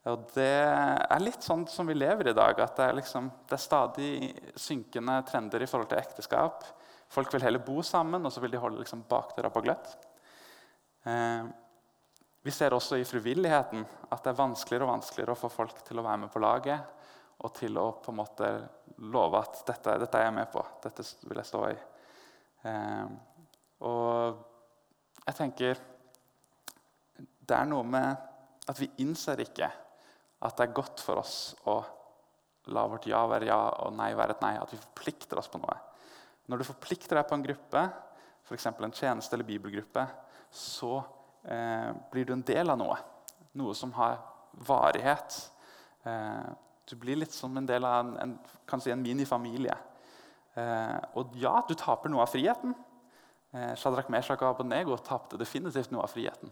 Og 0.10 0.30
Det 0.34 0.50
er 0.66 1.22
litt 1.22 1.44
sånn 1.46 1.68
som 1.70 1.90
vi 1.90 1.94
lever 1.94 2.32
i 2.32 2.38
dag. 2.38 2.60
at 2.60 2.76
det 2.76 2.86
er, 2.88 2.96
liksom, 2.98 3.30
det 3.48 3.58
er, 3.58 3.62
stadig 3.62 4.12
synkende 4.58 5.22
trender 5.30 5.62
i 5.62 5.70
forhold 5.70 5.90
til 5.90 6.02
ekteskap. 6.02 6.66
Folk 7.12 7.34
vil 7.34 7.44
heller 7.44 7.62
bo 7.62 7.82
sammen, 7.82 8.26
og 8.26 8.32
så 8.32 8.42
vil 8.42 8.52
de 8.52 8.62
holde 8.62 8.82
liksom, 8.82 9.04
bakdøra 9.10 9.52
på 9.54 9.62
gløtt. 9.62 9.94
Eh, 11.06 11.46
vi 12.42 12.52
ser 12.52 12.74
også 12.74 12.98
i 12.98 13.06
frivilligheten 13.06 13.86
at 14.10 14.24
det 14.24 14.32
er 14.32 14.40
vanskeligere 14.40 14.88
og 14.88 14.96
vanskeligere 14.96 15.36
å 15.36 15.42
få 15.44 15.50
folk 15.54 15.84
til 15.86 16.00
å 16.02 16.06
være 16.06 16.24
med 16.24 16.32
på 16.34 16.42
laget 16.42 16.98
og 17.42 17.54
til 17.58 17.78
å 17.78 17.88
på 18.02 18.14
en 18.14 18.18
måte 18.18 18.50
love 19.14 19.38
at 19.42 19.62
dette, 19.68 19.98
dette 20.02 20.18
er 20.18 20.28
jeg 20.28 20.36
med 20.36 20.50
på, 20.54 20.62
dette 20.82 21.06
vil 21.26 21.42
jeg 21.42 21.50
stå 21.50 21.62
i. 21.70 21.76
Eh, 22.70 23.14
og 23.86 24.42
jeg 25.26 25.38
tenker 25.38 25.80
Det 27.42 27.56
er 27.58 27.66
noe 27.70 27.84
med 27.86 28.31
at 28.70 28.78
vi 28.80 28.90
innser 29.02 29.42
ikke 29.42 29.70
At 30.42 30.58
det 30.58 30.68
er 30.68 30.76
godt 30.78 31.02
for 31.04 31.22
oss 31.22 31.54
å 31.70 31.80
la 32.74 32.84
vårt 32.90 33.08
ja 33.10 33.22
være 33.30 33.48
ja 33.50 33.60
og 33.86 33.94
nei 33.98 34.12
være 34.18 34.36
et 34.36 34.42
nei. 34.42 34.56
At 34.58 34.72
vi 34.74 34.80
forplikter 34.82 35.38
oss 35.38 35.50
på 35.50 35.62
noe. 35.62 35.76
Når 36.50 36.62
du 36.62 36.68
forplikter 36.68 37.18
deg 37.18 37.28
på 37.30 37.38
en 37.38 37.46
gruppe, 37.46 37.84
f.eks. 38.46 38.66
en 38.70 38.94
tjeneste 38.94 39.38
eller 39.38 39.48
bibelgruppe, 39.48 40.06
så 40.50 40.98
eh, 41.46 41.92
blir 42.12 42.26
du 42.26 42.34
en 42.34 42.46
del 42.46 42.74
av 42.74 42.80
noe. 42.82 42.98
Noe 43.58 43.76
som 43.78 43.94
har 43.98 44.18
varighet. 44.68 45.38
Eh, 46.04 46.50
du 46.90 46.96
blir 47.00 47.22
litt 47.22 47.34
som 47.34 47.56
en 47.58 47.70
del 47.70 47.86
av 47.88 48.02
en, 48.02 48.36
en, 48.42 48.82
si 48.84 48.94
en 48.94 49.06
minifamilie. 49.06 49.78
Eh, 50.58 50.98
og 51.18 51.38
ja, 51.40 51.60
du 51.68 51.76
taper 51.78 52.12
noe 52.12 52.26
av 52.26 52.34
friheten. 52.34 52.74
Eh, 53.52 53.74
Shadrach 53.80 54.10
Meshach 54.12 54.44
og 54.44 54.98
tapte 55.06 55.40
definitivt 55.40 55.94
noe 55.94 56.06
av 56.06 56.14
friheten. 56.14 56.52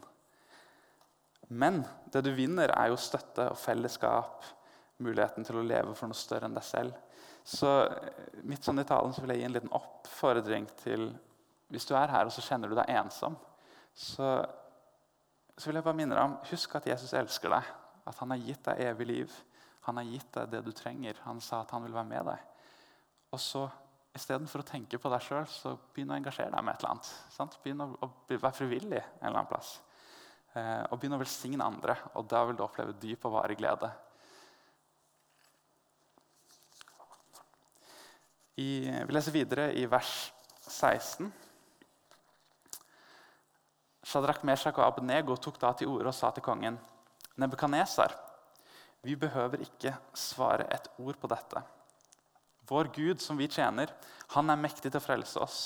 Men 1.49 1.81
det 2.13 2.21
du 2.25 2.31
vinner, 2.37 2.69
er 2.77 2.91
jo 2.91 2.99
støtte 3.01 3.49
og 3.49 3.57
fellesskap, 3.57 4.45
muligheten 5.01 5.45
til 5.47 5.57
å 5.57 5.65
leve 5.65 5.95
for 5.97 6.11
noe 6.11 6.17
større 6.17 6.49
enn 6.49 6.57
deg 6.57 6.65
selv. 6.67 6.97
Så 7.47 7.69
eh, 7.85 8.39
midt 8.45 8.65
sånn 8.67 8.81
i 8.81 8.87
talen 8.87 9.15
så 9.15 9.23
vil 9.23 9.33
jeg 9.33 9.41
gi 9.41 9.47
en 9.47 9.55
liten 9.55 9.75
oppfordring 9.77 10.67
til 10.83 11.09
Hvis 11.69 11.85
du 11.85 11.93
er 11.95 12.09
her 12.09 12.25
og 12.25 12.33
så 12.33 12.41
kjenner 12.41 12.69
du 12.69 12.75
deg 12.77 12.89
ensom, 12.97 13.35
så, 13.93 14.29
så 15.53 15.69
vil 15.69 15.77
jeg 15.77 15.85
bare 15.85 15.97
minne 15.99 16.17
deg 16.17 16.23
om 16.23 16.37
Husk 16.49 16.75
at 16.79 16.87
Jesus 16.89 17.13
elsker 17.13 17.53
deg. 17.53 17.67
At 18.09 18.17
han 18.21 18.33
har 18.33 18.41
gitt 18.41 18.63
deg 18.65 18.81
evig 18.89 19.05
liv. 19.07 19.35
Han 19.85 20.01
har 20.01 20.09
gitt 20.09 20.31
deg 20.33 20.49
det 20.55 20.63
du 20.65 20.71
trenger. 20.73 21.21
Han 21.27 21.41
sa 21.45 21.61
at 21.61 21.75
han 21.75 21.85
vil 21.85 21.93
være 21.93 22.09
med 22.09 22.31
deg. 22.31 22.49
Og 23.33 23.41
så 23.41 23.67
Istedenfor 24.17 24.63
å 24.63 24.65
tenke 24.65 24.97
på 24.97 25.09
deg 25.13 25.21
sjøl, 25.21 25.45
begynn 25.93 26.09
å 26.09 26.15
engasjere 26.17 26.49
deg 26.49 26.63
med 26.65 26.73
et 26.73 26.81
eller 26.81 26.95
annet. 26.95 27.09
Sant? 27.29 27.59
Begynn 27.61 27.83
å, 27.85 27.91
å 28.01 28.09
være 28.31 28.57
frivillig 28.57 28.97
en 28.97 29.27
eller 29.27 29.37
annen 29.37 29.51
plass. 29.51 29.75
Eh, 30.57 30.83
og 30.89 30.97
begynn 30.97 31.13
å 31.17 31.21
velsigne 31.21 31.65
andre. 31.65 31.95
Og 32.17 32.25
da 32.29 32.43
vil 32.47 32.57
du 32.57 32.63
oppleve 32.65 32.95
dyp 32.97 33.27
og 33.29 33.35
varig 33.37 33.59
glede. 33.59 33.91
I, 38.59 38.89
vi 39.07 39.15
leser 39.15 39.35
videre 39.35 39.69
i 39.77 39.85
vers 39.87 40.13
16. 40.65 41.29
Shadrach, 44.09 44.41
Meshach 44.43 44.79
og 44.79 44.87
Abnego 44.87 45.37
tok 45.37 45.59
da 45.61 45.71
til 45.77 45.91
orde 45.91 46.09
og 46.09 46.17
sa 46.17 46.31
til 46.33 46.43
kongen 46.43 46.79
Nebukadnesar, 47.39 48.15
vi 49.05 49.15
behøver 49.15 49.61
ikke 49.63 49.93
svare 50.17 50.65
et 50.75 50.89
ord 50.99 51.15
på 51.21 51.29
dette. 51.31 51.61
Vår 52.67 52.89
Gud, 52.95 53.21
som 53.23 53.37
vi 53.39 53.47
tjener, 53.47 53.93
han 54.35 54.51
er 54.51 54.59
mektig 54.59 54.91
til 54.91 54.99
å 54.99 55.05
frelse 55.05 55.39
oss 55.39 55.61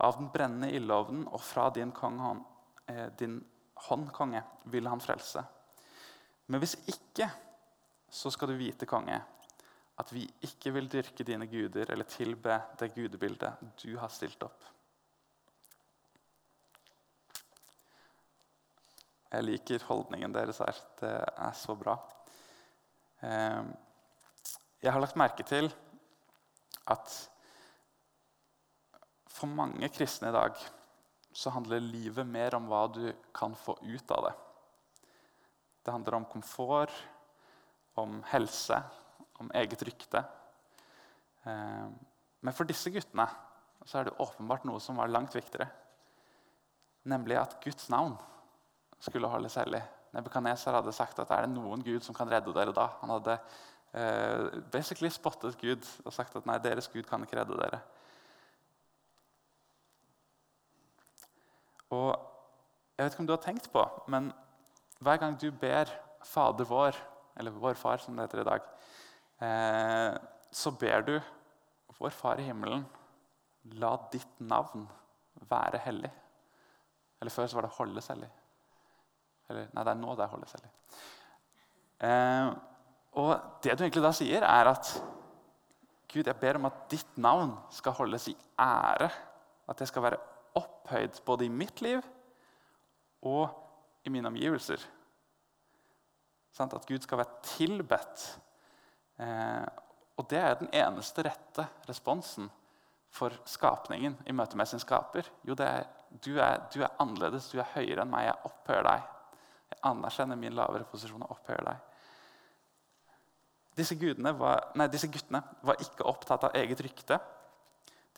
av 0.00 0.18
den 0.18 0.28
brennende 0.32 0.68
ildovnen, 0.76 1.24
og 1.30 1.40
fra 1.40 1.70
din, 1.72 1.92
kong, 1.92 2.44
eh, 2.88 3.08
din 3.16 3.40
hånd, 3.88 4.10
konge, 4.12 4.42
vil 4.72 4.88
han 4.90 5.02
frelse. 5.02 5.42
Men 6.50 6.62
hvis 6.62 6.76
ikke, 6.90 7.28
så 8.10 8.30
skal 8.34 8.50
du 8.50 8.58
vite, 8.58 8.88
konge, 8.90 9.20
at 10.00 10.12
vi 10.14 10.24
ikke 10.46 10.72
vil 10.74 10.88
dyrke 10.90 11.24
dine 11.26 11.46
guder 11.46 11.92
eller 11.92 12.08
tilbe 12.08 12.56
det 12.80 12.92
gudebildet 12.94 13.72
du 13.82 13.92
har 14.00 14.10
stilt 14.12 14.42
opp. 14.42 14.64
Jeg 19.30 19.46
liker 19.46 19.84
holdningen 19.86 20.32
deres 20.34 20.58
her. 20.58 20.78
Det 20.98 21.12
er 21.22 21.52
så 21.54 21.76
bra. 21.78 21.94
Ehm, 23.22 23.68
jeg 24.82 24.90
har 24.92 25.02
lagt 25.02 25.18
merke 25.20 25.46
til 25.46 25.70
at 26.90 27.12
for 29.30 29.46
mange 29.46 29.88
kristne 29.94 30.32
i 30.32 30.34
dag 30.34 30.56
så 31.32 31.52
handler 31.54 31.82
livet 31.84 32.26
mer 32.26 32.56
om 32.58 32.66
hva 32.70 32.86
du 32.90 33.04
kan 33.34 33.54
få 33.56 33.76
ut 33.82 34.14
av 34.16 34.26
det. 34.28 34.34
Det 35.84 35.94
handler 35.94 36.18
om 36.18 36.28
komfort, 36.28 36.92
om 37.98 38.20
helse, 38.30 38.80
om 39.40 39.50
eget 39.54 39.82
rykte. 39.86 40.24
Eh, 41.44 41.86
men 42.40 42.56
for 42.56 42.68
disse 42.68 42.92
guttene 42.92 43.26
så 43.86 44.00
er 44.00 44.08
det 44.08 44.18
åpenbart 44.20 44.66
noe 44.68 44.80
som 44.82 44.98
var 45.00 45.12
langt 45.12 45.34
viktigere. 45.36 45.70
Nemlig 47.08 47.38
at 47.40 47.56
Guds 47.64 47.88
navn 47.92 48.18
skulle 49.00 49.30
holdes 49.30 49.56
hellig. 49.56 49.80
Nebukadneser 50.12 50.74
hadde 50.76 50.92
sagt 50.92 51.20
at 51.22 51.30
er 51.32 51.46
det 51.46 51.54
noen 51.54 51.82
Gud 51.86 52.04
som 52.04 52.16
kan 52.16 52.28
redde 52.28 52.52
dere 52.52 52.74
da? 52.76 52.90
Han 53.00 53.14
hadde 53.14 53.38
eh, 53.96 54.60
basically 54.72 55.10
spottet 55.12 55.56
Gud 55.60 55.86
og 56.04 56.12
sagt 56.12 56.36
at 56.36 56.48
nei, 56.48 56.58
deres 56.60 56.90
Gud 56.92 57.06
kan 57.08 57.24
ikke 57.24 57.40
redde 57.40 57.56
dere. 57.60 57.80
Og 61.90 62.10
jeg 62.96 63.04
vet 63.04 63.14
ikke 63.14 63.24
om 63.24 63.28
du 63.30 63.34
har 63.34 63.44
tenkt 63.44 63.70
på, 63.72 63.82
men 64.12 64.30
hver 65.00 65.20
gang 65.22 65.36
du 65.40 65.48
ber 65.50 65.90
Fader 66.26 66.68
vår, 66.68 66.96
eller 67.40 67.54
Vår 67.56 67.78
Far, 67.80 67.96
som 68.02 68.16
det 68.16 68.26
heter 68.26 68.42
i 68.42 68.48
dag, 68.48 68.66
eh, 69.40 70.18
så 70.52 70.72
ber 70.76 71.06
du 71.06 71.14
Vår 71.98 72.12
Far 72.12 72.40
i 72.40 72.44
himmelen, 72.44 72.84
la 73.80 73.94
ditt 74.12 74.40
navn 74.40 74.86
være 75.48 75.80
hellig. 75.84 76.10
Eller 77.20 77.32
før 77.32 77.46
så 77.46 77.56
var 77.56 77.62
det 77.62 77.76
'holdes 77.76 78.08
hellig'. 78.08 78.30
Eller, 79.48 79.66
nei, 79.72 79.84
det 79.84 79.90
er 79.90 80.00
nå 80.00 80.14
det 80.16 80.24
er 80.24 80.28
'holdes 80.28 80.54
hellig'. 80.56 80.72
Eh, 82.00 82.54
og 83.12 83.40
det 83.62 83.78
du 83.78 83.84
egentlig 83.84 84.02
da 84.02 84.12
sier, 84.12 84.42
er 84.42 84.70
at 84.70 85.02
Gud, 86.12 86.26
jeg 86.26 86.36
ber 86.36 86.54
om 86.54 86.64
at 86.66 86.90
ditt 86.90 87.18
navn 87.18 87.52
skal 87.70 87.92
holdes 87.92 88.28
i 88.28 88.36
ære. 88.58 89.10
At 89.68 89.78
det 89.78 89.88
skal 89.88 90.02
være 90.02 90.18
opphøyd 90.58 91.20
både 91.26 91.46
i 91.46 91.52
mitt 91.52 91.82
liv 91.84 92.02
og 93.26 93.50
i 94.06 94.12
mine 94.12 94.30
omgivelser. 94.30 94.82
Sånn, 96.56 96.72
at 96.74 96.88
Gud 96.88 97.04
skal 97.04 97.20
være 97.20 97.42
tilbedt 97.46 98.24
Eh, 99.20 99.66
og 100.16 100.28
det 100.30 100.40
er 100.40 100.58
den 100.60 100.70
eneste 100.76 101.24
rette 101.24 101.66
responsen 101.88 102.48
for 103.10 103.34
skapningen 103.48 104.16
i 104.28 104.34
møte 104.36 104.58
med 104.58 104.68
sin 104.70 104.82
skaper. 104.82 105.26
Jo, 105.44 105.56
er, 105.58 105.86
du, 106.10 106.36
er, 106.38 106.60
du, 106.72 106.80
er, 106.82 106.94
annerledes, 107.02 107.50
du 107.52 107.58
er 107.60 107.72
høyere 107.74 108.04
enn 108.04 108.12
meg. 108.12 108.28
Jeg 108.28 108.50
opphøyer 108.50 108.86
deg. 108.86 109.08
Jeg 109.70 109.82
anerkjenner 109.90 110.40
min 110.40 110.56
lavere 110.56 110.88
posisjon 110.88 111.24
og 111.26 111.34
opphøyer 111.36 111.66
deg. 111.68 111.86
Disse, 113.80 113.96
var, 114.36 114.72
nei, 114.76 114.88
disse, 114.92 115.08
guttene 115.08 115.40
var 115.64 115.80
ikke 115.80 116.06
opptatt 116.08 116.48
av 116.48 116.56
eget 116.58 116.80
rykte. 116.84 117.20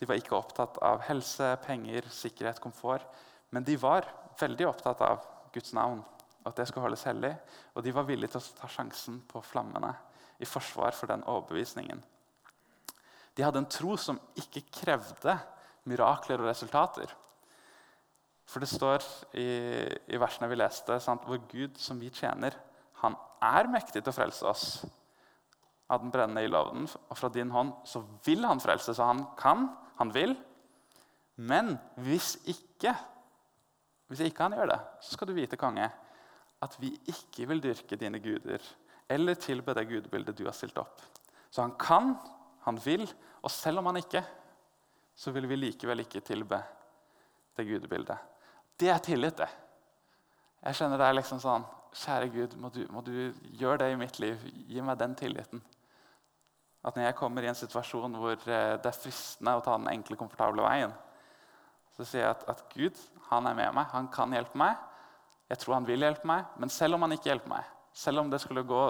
De 0.03 0.07
var 0.09 0.19
ikke 0.19 0.35
opptatt 0.35 0.81
av 0.83 0.99
helse, 1.07 1.53
penger, 1.63 2.09
sikkerhet, 2.11 2.59
komfort. 2.59 3.05
Men 3.55 3.63
de 3.63 3.77
var 3.79 4.03
veldig 4.35 4.65
opptatt 4.67 4.99
av 5.05 5.21
Guds 5.55 5.71
navn, 5.77 6.01
at 6.43 6.57
det 6.57 6.65
skulle 6.67 6.89
holdes 6.89 7.05
hellig. 7.07 7.31
Og 7.71 7.85
de 7.85 7.93
var 7.95 8.03
villige 8.03 8.33
til 8.33 8.41
å 8.41 8.57
ta 8.57 8.67
sjansen 8.67 9.21
på 9.31 9.39
flammene 9.47 9.93
i 10.43 10.49
forsvar 10.49 10.91
for 10.97 11.07
den 11.07 11.23
overbevisningen. 11.23 12.01
De 13.31 13.45
hadde 13.45 13.61
en 13.63 13.69
tro 13.71 13.95
som 13.95 14.19
ikke 14.35 14.65
krevde 14.81 15.37
mirakler 15.87 16.43
og 16.43 16.49
resultater. 16.49 17.07
For 18.43 18.59
det 18.59 18.73
står 18.73 19.07
i, 19.39 19.47
i 20.11 20.19
versene 20.19 20.49
vi 20.51 20.59
leste, 20.59 20.99
sant, 20.99 21.23
hvor 21.23 21.39
Gud 21.47 21.79
som 21.79 22.01
vi 22.01 22.11
tjener, 22.11 22.59
han 22.99 23.15
er 23.39 23.71
mektig 23.71 24.01
til 24.01 24.11
å 24.11 24.17
frelse 24.19 24.51
oss 24.51 24.67
av 25.87 26.03
den 26.03 26.11
brennende 26.11 26.43
ildovnen. 26.43 26.91
Og 27.07 27.15
fra 27.19 27.31
din 27.31 27.55
hånd 27.55 27.71
så 27.87 28.03
vil 28.27 28.43
han 28.43 28.61
frelse, 28.63 28.95
så 28.95 29.07
han 29.07 29.23
kan, 29.39 29.69
han 30.03 30.13
vil. 30.13 30.35
Men 31.35 31.73
hvis 32.05 32.35
ikke, 32.49 32.93
hvis 34.11 34.23
ikke 34.27 34.45
han 34.45 34.55
gjør 34.57 34.73
det, 34.75 34.79
så 35.01 35.15
skal 35.15 35.29
du 35.29 35.35
vite, 35.37 35.59
konge, 35.59 35.89
at 36.63 36.77
vi 36.79 36.93
ikke 37.09 37.47
vil 37.49 37.63
dyrke 37.63 37.99
dine 37.99 38.21
guder 38.23 38.63
eller 39.11 39.35
tilbe 39.35 39.73
det 39.75 39.87
gudebildet 39.89 40.37
du 40.37 40.45
har 40.47 40.55
stilt 40.55 40.77
opp. 40.79 41.01
Så 41.51 41.61
han 41.61 41.75
kan, 41.79 42.13
han 42.65 42.79
vil, 42.85 43.03
og 43.43 43.51
selv 43.51 43.81
om 43.81 43.89
han 43.91 43.99
ikke, 43.99 44.23
så 45.15 45.33
vil 45.35 45.47
vi 45.49 45.59
likevel 45.59 46.01
ikke 46.05 46.23
tilbe 46.25 46.61
det 47.57 47.67
gudebildet. 47.67 48.17
Det 48.79 48.89
er 48.89 49.03
tillit, 49.03 49.37
det. 49.37 49.49
Jeg 50.63 50.77
skjønner 50.77 51.01
det 51.01 51.07
er 51.09 51.17
liksom 51.19 51.41
sånn 51.43 51.65
Kjære 51.93 52.29
Gud, 52.33 52.53
må 52.57 52.71
du, 52.73 52.79
må 52.89 53.03
du 53.05 53.11
gjøre 53.59 53.83
det 53.83 53.91
i 53.93 53.97
mitt 53.99 54.15
liv. 54.17 54.39
Gi 54.65 54.81
meg 54.81 54.97
den 54.97 55.13
tilliten. 55.13 55.61
At 56.83 56.97
når 56.97 57.07
jeg 57.07 57.15
kommer 57.15 57.45
i 57.45 57.49
en 57.51 57.57
situasjon 57.57 58.17
hvor 58.19 58.35
eh, 58.35 58.75
det 58.75 58.89
er 58.89 58.97
fristende 58.97 59.55
å 59.55 59.63
ta 59.63 59.77
den 59.79 59.91
enkle, 59.93 60.19
komfortable 60.19 60.65
veien, 60.65 60.91
så 61.95 62.05
sier 62.05 62.25
jeg 62.25 62.33
at, 62.33 62.43
at 62.51 62.65
Gud 62.73 62.99
han 63.29 63.47
er 63.47 63.55
med 63.57 63.71
meg, 63.77 63.87
han 63.93 64.09
kan 64.11 64.33
hjelpe 64.33 64.59
meg. 64.59 64.75
Jeg 65.49 65.61
tror 65.61 65.77
han 65.77 65.87
vil 65.87 66.03
hjelpe 66.03 66.27
meg, 66.27 66.51
men 66.59 66.71
selv 66.73 66.97
om 66.97 67.05
han 67.05 67.15
ikke 67.15 67.29
hjelper 67.29 67.51
meg, 67.53 67.71
selv 67.93 68.23
om 68.23 68.29
det 68.31 68.41
skulle 68.41 68.65
gå, 68.67 68.83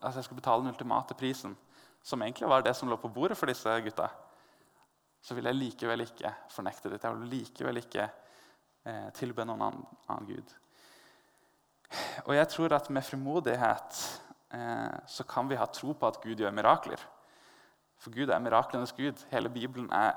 altså 0.00 0.18
jeg 0.18 0.26
skulle 0.26 0.42
betale 0.42 0.64
den 0.64 0.72
ultimate 0.74 1.16
prisen, 1.18 1.56
som 2.02 2.22
egentlig 2.22 2.48
var 2.50 2.64
det 2.64 2.74
som 2.76 2.90
lå 2.90 2.96
på 3.00 3.10
bordet 3.12 3.36
for 3.38 3.50
disse 3.50 3.74
gutta, 3.84 4.08
så 5.22 5.34
vil 5.36 5.48
jeg 5.50 5.58
likevel 5.58 6.04
ikke 6.04 6.30
fornekte 6.52 6.92
det. 6.92 7.02
Jeg 7.02 7.16
vil 7.16 7.32
likevel 7.32 7.80
ikke 7.80 8.06
eh, 8.06 9.08
tilbe 9.16 9.44
noen 9.46 9.64
annen, 9.66 9.84
annen, 10.06 10.28
Gud. 10.28 10.54
Og 12.26 12.34
jeg 12.36 12.48
tror 12.52 12.76
at 12.76 12.90
med 12.94 13.04
frimodighet 13.04 14.02
eh, 14.54 14.98
så 15.10 15.26
kan 15.28 15.50
vi 15.50 15.58
ha 15.58 15.66
tro 15.72 15.94
på 15.96 16.10
at 16.10 16.20
Gud 16.22 16.38
gjør 16.38 16.54
mirakler. 16.54 17.02
For 17.98 18.14
Gud 18.14 18.30
er 18.30 18.42
miraklenes 18.42 18.94
Gud. 18.96 19.24
Hele 19.32 19.50
Bibelen 19.50 19.90
er, 19.92 20.14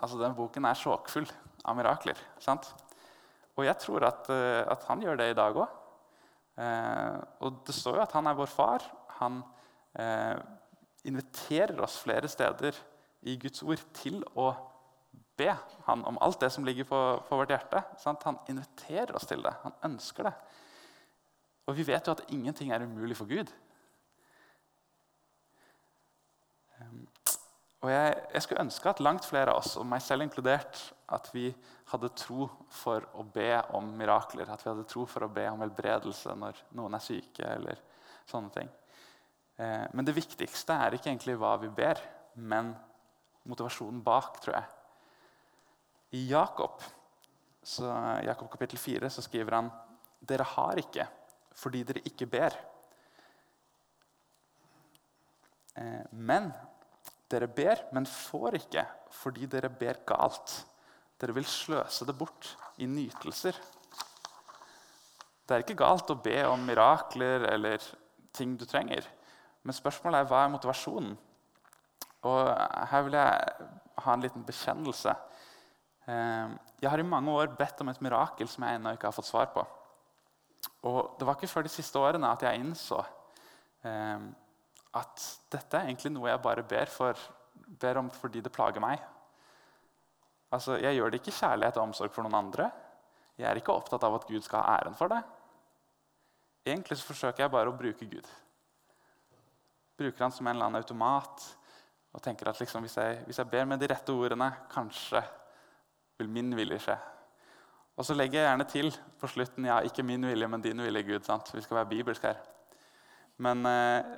altså 0.00 0.18
den 0.20 0.36
boken 0.36 0.66
er 0.68 0.78
sjåkfull 0.78 1.28
av 1.64 1.76
mirakler. 1.78 2.18
sant? 2.38 2.74
Og 3.56 3.64
jeg 3.64 3.78
tror 3.78 4.04
at, 4.08 4.28
eh, 4.30 4.62
at 4.66 4.84
han 4.88 5.02
gjør 5.02 5.16
det 5.16 5.30
i 5.30 5.38
dag 5.38 5.56
òg. 5.56 5.68
Eh, 6.58 7.18
og 7.40 7.62
Det 7.66 7.74
står 7.74 7.96
jo 7.96 8.02
at 8.02 8.12
han 8.12 8.26
er 8.26 8.34
vår 8.34 8.46
far. 8.50 8.82
han 9.14 9.42
eh, 9.94 10.36
inviterer 11.04 11.80
oss 11.80 12.00
flere 12.02 12.28
steder 12.28 12.74
i 13.22 13.36
Guds 13.38 13.62
ord 13.62 13.80
til 13.94 14.24
å 14.34 14.52
be 15.36 15.54
han 15.86 16.04
om 16.04 16.18
alt 16.20 16.40
det 16.40 16.50
som 16.52 16.64
ligger 16.64 16.84
på, 16.84 17.00
på 17.28 17.36
vårt 17.36 17.50
hjerte. 17.54 17.82
Sant? 17.98 18.22
Han 18.24 18.38
inviterer 18.48 19.14
oss 19.14 19.26
til 19.26 19.42
det. 19.42 19.52
Han 19.62 19.72
ønsker 19.90 20.28
det. 20.28 20.34
Og 21.66 21.76
vi 21.78 21.86
vet 21.86 22.06
jo 22.06 22.12
at 22.12 22.24
ingenting 22.28 22.72
er 22.72 22.84
umulig 22.84 23.16
for 23.16 23.30
Gud. 23.30 23.50
Um, 26.80 27.06
og 27.84 27.90
jeg, 27.92 28.12
jeg, 28.32 28.42
skulle 28.42 28.64
ønske 28.64 28.88
at 28.88 29.00
langt 29.04 29.26
flere 29.28 29.52
av 29.52 29.60
oss, 29.60 29.74
og 29.76 29.84
meg 29.88 30.00
selv 30.00 30.24
inkludert, 30.24 30.78
at 31.12 31.28
vi 31.34 31.50
hadde 31.90 32.08
tro 32.16 32.46
for 32.72 33.04
å 33.12 33.26
be 33.28 33.50
om 33.76 33.90
mirakler. 33.98 34.48
At 34.48 34.64
vi 34.64 34.70
hadde 34.70 34.86
tro 34.88 35.04
for 35.08 35.26
å 35.26 35.32
be 35.32 35.44
om 35.50 35.60
helbredelse 35.60 36.32
når 36.40 36.62
noen 36.78 36.96
er 36.96 37.04
syke. 37.04 37.44
eller 37.44 37.82
sånne 38.24 38.50
ting. 38.54 38.70
Eh, 39.60 39.84
men 39.92 40.06
det 40.06 40.16
viktigste 40.16 40.76
er 40.80 40.96
ikke 40.96 41.10
egentlig 41.10 41.36
hva 41.36 41.54
vi 41.60 41.68
ber, 41.68 42.00
men 42.40 42.72
motivasjonen 43.44 44.00
bak, 44.04 44.38
tror 44.40 44.56
jeg. 44.56 44.70
I 46.16 46.22
Jakob, 46.30 46.80
så, 47.64 47.90
Jakob 48.24 48.48
kapittel 48.52 48.80
4 48.80 49.10
så 49.10 49.24
skriver 49.24 49.58
han 49.58 49.70
dere 50.24 50.46
har 50.54 50.80
ikke 50.80 51.06
fordi 51.54 51.82
dere 51.86 52.02
ikke 52.08 52.26
ber. 52.30 52.56
Eh, 55.78 56.04
men 56.10 56.48
dere 57.34 57.50
ber, 57.50 57.82
men 57.92 58.06
får 58.08 58.60
ikke 58.62 58.86
fordi 59.14 59.48
dere 59.50 59.70
ber 59.70 60.00
galt. 60.06 60.60
Dere 61.20 61.34
vil 61.36 61.46
sløse 61.48 62.06
det 62.06 62.16
bort 62.18 62.54
i 62.82 62.88
nytelser. 62.90 63.58
Det 65.44 65.54
er 65.54 65.62
ikke 65.62 65.76
galt 65.78 66.10
å 66.10 66.18
be 66.24 66.38
om 66.48 66.64
mirakler 66.64 67.44
eller 67.50 67.82
ting 68.34 68.56
du 68.58 68.64
trenger. 68.66 69.04
Men 69.64 69.76
spørsmålet 69.76 70.22
er 70.22 70.28
hva 70.28 70.42
er 70.44 70.52
motivasjonen? 70.52 71.14
Og 72.24 72.40
Her 72.90 73.04
vil 73.04 73.16
jeg 73.18 73.70
ha 74.04 74.14
en 74.14 74.24
liten 74.24 74.44
bekjennelse. 74.44 75.14
Eh, 76.08 76.54
jeg 76.80 76.90
har 76.90 77.00
i 77.00 77.06
mange 77.06 77.32
år 77.32 77.52
bedt 77.58 77.80
om 77.84 77.92
et 77.92 78.00
mirakel 78.04 78.48
som 78.48 78.64
jeg 78.64 78.78
ennå 78.78 78.94
ikke 78.96 79.08
har 79.08 79.16
fått 79.16 79.28
svar 79.28 79.50
på. 79.52 79.64
Og 80.88 81.16
Det 81.18 81.26
var 81.28 81.36
ikke 81.36 81.52
før 81.52 81.68
de 81.68 81.72
siste 81.72 82.00
årene 82.00 82.32
at 82.32 82.42
jeg 82.44 82.60
innså 82.60 83.02
eh, 83.84 84.24
at 84.94 85.24
dette 85.50 85.78
er 85.78 85.88
egentlig 85.88 86.12
noe 86.14 86.30
jeg 86.30 86.42
bare 86.44 86.64
ber, 86.68 86.90
for, 86.90 87.18
ber 87.80 88.00
om 88.00 88.10
fordi 88.14 88.42
det 88.44 88.52
plager 88.54 88.82
meg. 88.82 89.02
Altså, 90.54 90.78
Jeg 90.78 90.94
gjør 90.94 91.10
det 91.10 91.20
ikke 91.20 91.34
kjærlighet 91.34 91.78
og 91.80 91.88
omsorg 91.88 92.14
for 92.14 92.26
noen 92.26 92.38
andre. 92.38 92.70
Jeg 93.38 93.48
er 93.50 93.58
ikke 93.58 93.74
opptatt 93.74 94.04
av 94.06 94.20
at 94.20 94.26
Gud 94.28 94.44
skal 94.46 94.62
ha 94.62 94.78
æren 94.78 94.94
for 94.94 95.10
det. 95.10 95.20
Egentlig 96.64 96.96
så 96.98 97.08
forsøker 97.10 97.44
jeg 97.44 97.52
bare 97.52 97.72
å 97.72 97.76
bruke 97.76 98.06
Gud. 98.08 98.28
Bruker 99.98 100.24
han 100.24 100.34
som 100.34 100.46
en 100.46 100.54
eller 100.54 100.70
annen 100.70 100.82
automat 100.82 101.42
og 102.14 102.22
tenker 102.22 102.48
at 102.48 102.60
liksom, 102.62 102.86
hvis, 102.86 102.94
jeg, 102.96 103.24
hvis, 103.26 103.40
jeg, 103.40 103.50
ber 103.50 103.66
med 103.66 103.80
de 103.82 103.88
rette 103.90 104.14
ordene, 104.14 104.46
kanskje 104.70 105.20
vil 106.20 106.30
min 106.30 106.54
vilje 106.54 106.78
skje. 106.86 106.96
Og 107.98 108.06
så 108.06 108.14
legger 108.14 108.40
jeg 108.40 108.46
gjerne 108.46 108.66
til 108.70 108.90
på 109.18 109.30
slutten 109.30 109.66
ja, 109.66 109.80
ikke 109.86 110.06
min 110.06 110.26
vilje, 110.26 110.48
men 110.50 110.62
din 110.62 110.82
vilje, 110.82 111.02
Gud. 111.08 111.26
Sant? 111.26 111.50
Vi 111.54 111.62
skal 111.62 111.80
være 111.80 111.90
bibelsk 111.90 112.26
her. 112.26 112.38
Men 113.42 113.66
eh, 113.66 114.14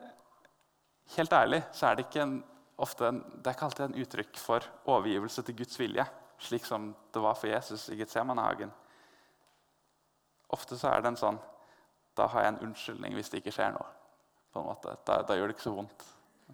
helt 1.14 1.32
ærlig 1.32 1.62
så 1.72 1.88
er 1.88 1.96
det 1.96 2.06
ikke 2.06 2.22
en, 2.24 2.36
en, 2.42 3.20
det 3.38 3.46
er 3.46 3.54
ikke 3.54 3.68
alltid 3.68 3.84
en 3.86 4.00
uttrykk 4.02 4.40
for 4.42 4.66
overgivelse 4.84 5.44
til 5.46 5.56
Guds 5.56 5.78
vilje, 5.80 6.06
slik 6.38 6.66
som 6.66 6.90
det 7.14 7.22
var 7.22 7.38
for 7.38 7.48
Jesus 7.48 7.88
i 7.88 7.98
Getsemanehagen. 8.00 8.72
Ofte 10.52 10.78
så 10.78 10.90
er 10.92 11.02
det 11.02 11.14
en 11.14 11.20
sånn 11.20 11.38
da 12.16 12.26
har 12.32 12.46
jeg 12.46 12.54
en 12.54 12.62
unnskyldning 12.68 13.16
hvis 13.16 13.28
det 13.32 13.42
ikke 13.42 13.54
skjer 13.54 13.74
noe. 13.74 13.88
på 14.52 14.62
en 14.62 14.70
måte. 14.70 14.94
Da, 15.04 15.18
da 15.28 15.34
gjør 15.36 15.50
det 15.50 15.56
ikke 15.56 15.66
så 15.66 15.74
vondt. 15.76 16.04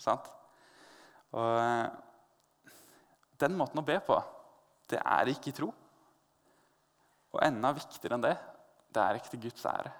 Sant? 0.03 0.27
Og 1.38 1.59
eh, 1.61 2.73
Den 3.38 3.55
måten 3.59 3.79
å 3.79 3.87
be 3.87 3.99
på, 4.03 4.17
det 4.91 4.99
er 4.99 5.31
ikke 5.31 5.55
tro. 5.55 5.69
Og 7.33 7.38
enda 7.47 7.71
viktigere 7.77 8.19
enn 8.19 8.25
det, 8.27 8.35
det 8.93 9.03
er 9.03 9.19
ikke 9.19 9.33
til 9.33 9.45
Guds 9.47 9.67
ære. 9.71 9.93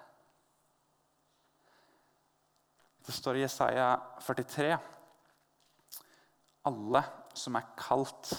Det 3.03 3.11
står 3.11 3.37
i 3.37 3.43
Jesaja 3.43 3.87
43.: 4.23 4.77
Alle 6.63 7.03
som 7.35 7.55
er 7.59 7.71
kalt 7.75 8.31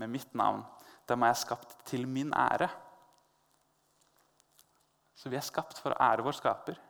med 0.00 0.08
mitt 0.08 0.34
navn, 0.38 0.62
dem 1.08 1.22
er 1.22 1.34
jeg 1.34 1.42
skapt 1.42 1.76
til 1.88 2.06
min 2.08 2.32
ære. 2.32 2.70
Så 5.18 5.28
vi 5.28 5.36
er 5.36 5.44
skapt 5.44 5.80
for 5.82 5.92
å 5.92 6.00
ære 6.00 6.24
vår 6.24 6.38
skaper. 6.38 6.80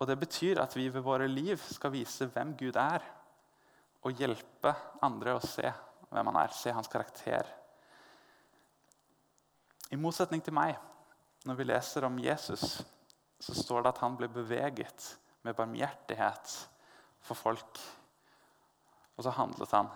Og 0.00 0.08
Det 0.08 0.18
betyr 0.18 0.58
at 0.58 0.74
vi 0.74 0.88
ved 0.88 1.04
våre 1.06 1.28
liv 1.30 1.60
skal 1.62 1.92
vise 1.94 2.26
hvem 2.26 2.56
Gud 2.58 2.76
er, 2.76 3.04
og 4.02 4.18
hjelpe 4.18 4.74
andre 5.06 5.36
å 5.36 5.46
se 5.46 5.68
hvem 6.10 6.26
han 6.32 6.38
er, 6.42 6.50
se 6.50 6.72
hans 6.74 6.90
karakter. 6.90 7.46
I 9.92 9.96
motsetning 10.00 10.42
til 10.42 10.56
meg, 10.56 10.74
når 11.46 11.54
vi 11.54 11.68
leser 11.68 12.08
om 12.08 12.18
Jesus, 12.18 12.80
så 13.38 13.54
står 13.54 13.84
det 13.84 13.92
at 13.92 14.02
han 14.02 14.16
ble 14.18 14.26
beveget 14.32 15.21
med 15.42 15.56
barmhjertighet 15.58 16.54
for 17.22 17.38
folk. 17.38 17.80
Og 19.16 19.26
så 19.26 19.34
handlet 19.36 19.74
han. 19.76 19.90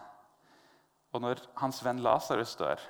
Og 1.15 1.23
når 1.23 1.43
hans 1.61 1.81
venn 1.85 2.03
Lasarus 2.05 2.57
dør, 2.59 2.81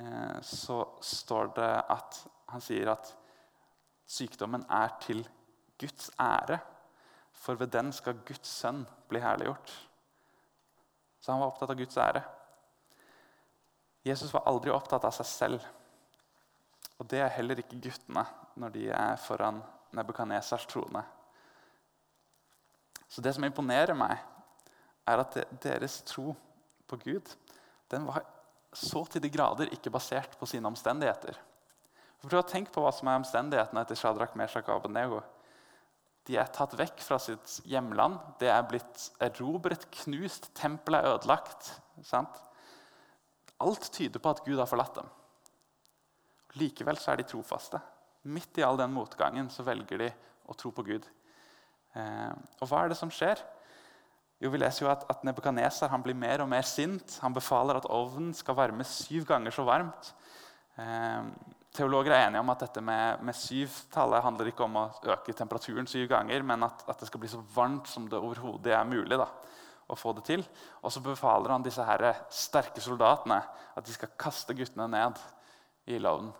eh, 0.00 0.38
så 0.42 0.80
står 1.04 1.52
det 1.56 1.72
at 1.96 2.22
han 2.48 2.64
sier 2.64 2.92
at 2.92 3.14
Sykdommen 4.08 4.64
er 4.72 4.88
til 5.04 5.20
Guds 5.78 6.10
ære, 6.20 6.58
for 7.32 7.54
ved 7.60 7.68
den 7.74 7.92
skal 7.92 8.22
Guds 8.26 8.48
sønn 8.48 8.86
bli 9.08 9.20
herliggjort. 9.20 9.72
Så 11.20 11.32
han 11.32 11.42
var 11.42 11.52
opptatt 11.52 11.74
av 11.74 11.76
Guds 11.76 11.96
ære. 12.00 12.22
Jesus 14.08 14.32
var 14.32 14.46
aldri 14.48 14.72
opptatt 14.72 15.04
av 15.04 15.12
seg 15.12 15.28
selv. 15.28 15.66
Og 16.98 17.06
det 17.10 17.20
er 17.20 17.34
heller 17.36 17.60
ikke 17.60 17.80
guttene 17.84 18.24
når 18.58 18.74
de 18.74 18.88
er 18.96 19.20
foran 19.20 19.60
Nebukadnesars 19.92 20.66
trone. 20.70 21.04
Så 23.08 23.24
det 23.24 23.34
som 23.34 23.44
imponerer 23.46 23.96
meg, 23.96 24.18
er 25.08 25.22
at 25.22 25.38
deres 25.64 26.02
tro 26.08 26.34
på 26.88 26.98
Gud 27.00 27.30
den 27.88 28.04
var 28.04 28.26
så 28.76 29.00
til 29.08 29.22
de 29.24 29.30
grader 29.32 29.70
ikke 29.72 29.92
basert 29.92 30.34
på 30.36 30.46
sine 30.48 30.68
omstendigheter. 30.68 31.38
Prøv 32.20 32.42
å 32.42 32.48
tenke 32.48 32.72
på 32.74 32.82
hva 32.82 32.92
som 32.92 33.08
er 33.08 33.20
omstendighetene 33.20 33.84
etter 33.84 33.96
Shadrach, 33.96 34.34
Meshach 34.36 34.68
og 34.68 34.82
Abednego. 34.82 35.22
De 36.28 36.36
er 36.36 36.50
tatt 36.52 36.74
vekk 36.76 37.00
fra 37.00 37.16
sitt 37.22 37.54
hjemland. 37.64 38.18
Det 38.40 38.50
er 38.52 38.66
blitt 38.68 39.06
erobret, 39.24 39.86
knust. 40.02 40.50
Tempelet 40.58 41.00
er 41.06 41.14
ødelagt. 41.14 41.70
Sant? 42.04 42.42
Alt 43.64 43.88
tyder 43.94 44.20
på 44.20 44.34
at 44.34 44.42
Gud 44.44 44.58
har 44.60 44.68
forlatt 44.68 44.98
dem. 44.98 45.08
Likevel 46.60 46.98
så 47.00 47.14
er 47.14 47.22
de 47.22 47.28
trofaste. 47.30 47.80
Midt 48.28 48.60
i 48.60 48.66
all 48.66 48.76
den 48.80 48.92
motgangen 48.92 49.48
så 49.52 49.64
velger 49.64 50.02
de 50.04 50.10
å 50.50 50.56
tro 50.58 50.74
på 50.74 50.84
Gud. 50.84 51.06
Eh, 51.98 52.32
og 52.62 52.70
hva 52.70 52.84
er 52.84 52.92
det 52.92 52.98
som 53.00 53.12
skjer? 53.12 53.40
Jo, 54.38 54.52
Vi 54.54 54.60
leser 54.60 54.84
jo 54.84 54.92
at, 54.92 55.02
at 55.10 55.24
Nebukadnesar 55.26 55.90
blir 56.04 56.14
mer 56.14 56.44
og 56.44 56.50
mer 56.50 56.66
sint. 56.66 57.18
Han 57.24 57.34
befaler 57.34 57.80
at 57.80 57.88
ovnen 57.90 58.30
skal 58.36 58.56
varmes 58.58 58.92
syv 59.02 59.26
ganger 59.26 59.54
så 59.54 59.66
varmt. 59.66 60.12
Eh, 60.78 61.30
Teologer 61.74 62.14
er 62.14 62.24
enige 62.26 62.40
om 62.40 62.50
at 62.50 62.62
dette 62.64 62.80
med, 62.82 63.20
med 63.22 63.36
syvtallet 63.36 64.24
handler 64.24 64.48
ikke 64.50 64.64
om 64.64 64.78
å 64.80 64.86
øke 65.12 65.34
temperaturen 65.36 65.86
syv 65.86 66.08
ganger, 66.10 66.42
men 66.46 66.64
at, 66.66 66.80
at 66.88 67.02
det 67.02 67.10
skal 67.10 67.20
bli 67.22 67.30
så 67.30 67.42
varmt 67.54 67.90
som 67.90 68.08
det 68.10 68.18
overhodet 68.18 68.72
er 68.74 68.88
mulig 68.88 69.18
da, 69.20 69.28
å 69.86 69.98
få 69.98 70.14
det 70.16 70.24
til. 70.30 70.42
Og 70.82 70.94
så 70.94 71.02
befaler 71.04 71.54
han 71.54 71.66
disse 71.66 71.84
her 71.84 72.06
sterke 72.34 72.82
soldatene 72.82 73.38
at 73.76 73.86
de 73.86 73.94
skal 73.94 74.14
kaste 74.18 74.56
guttene 74.58 74.88
ned 74.90 75.20
i 75.86 75.98
ildovnen. 75.98 76.32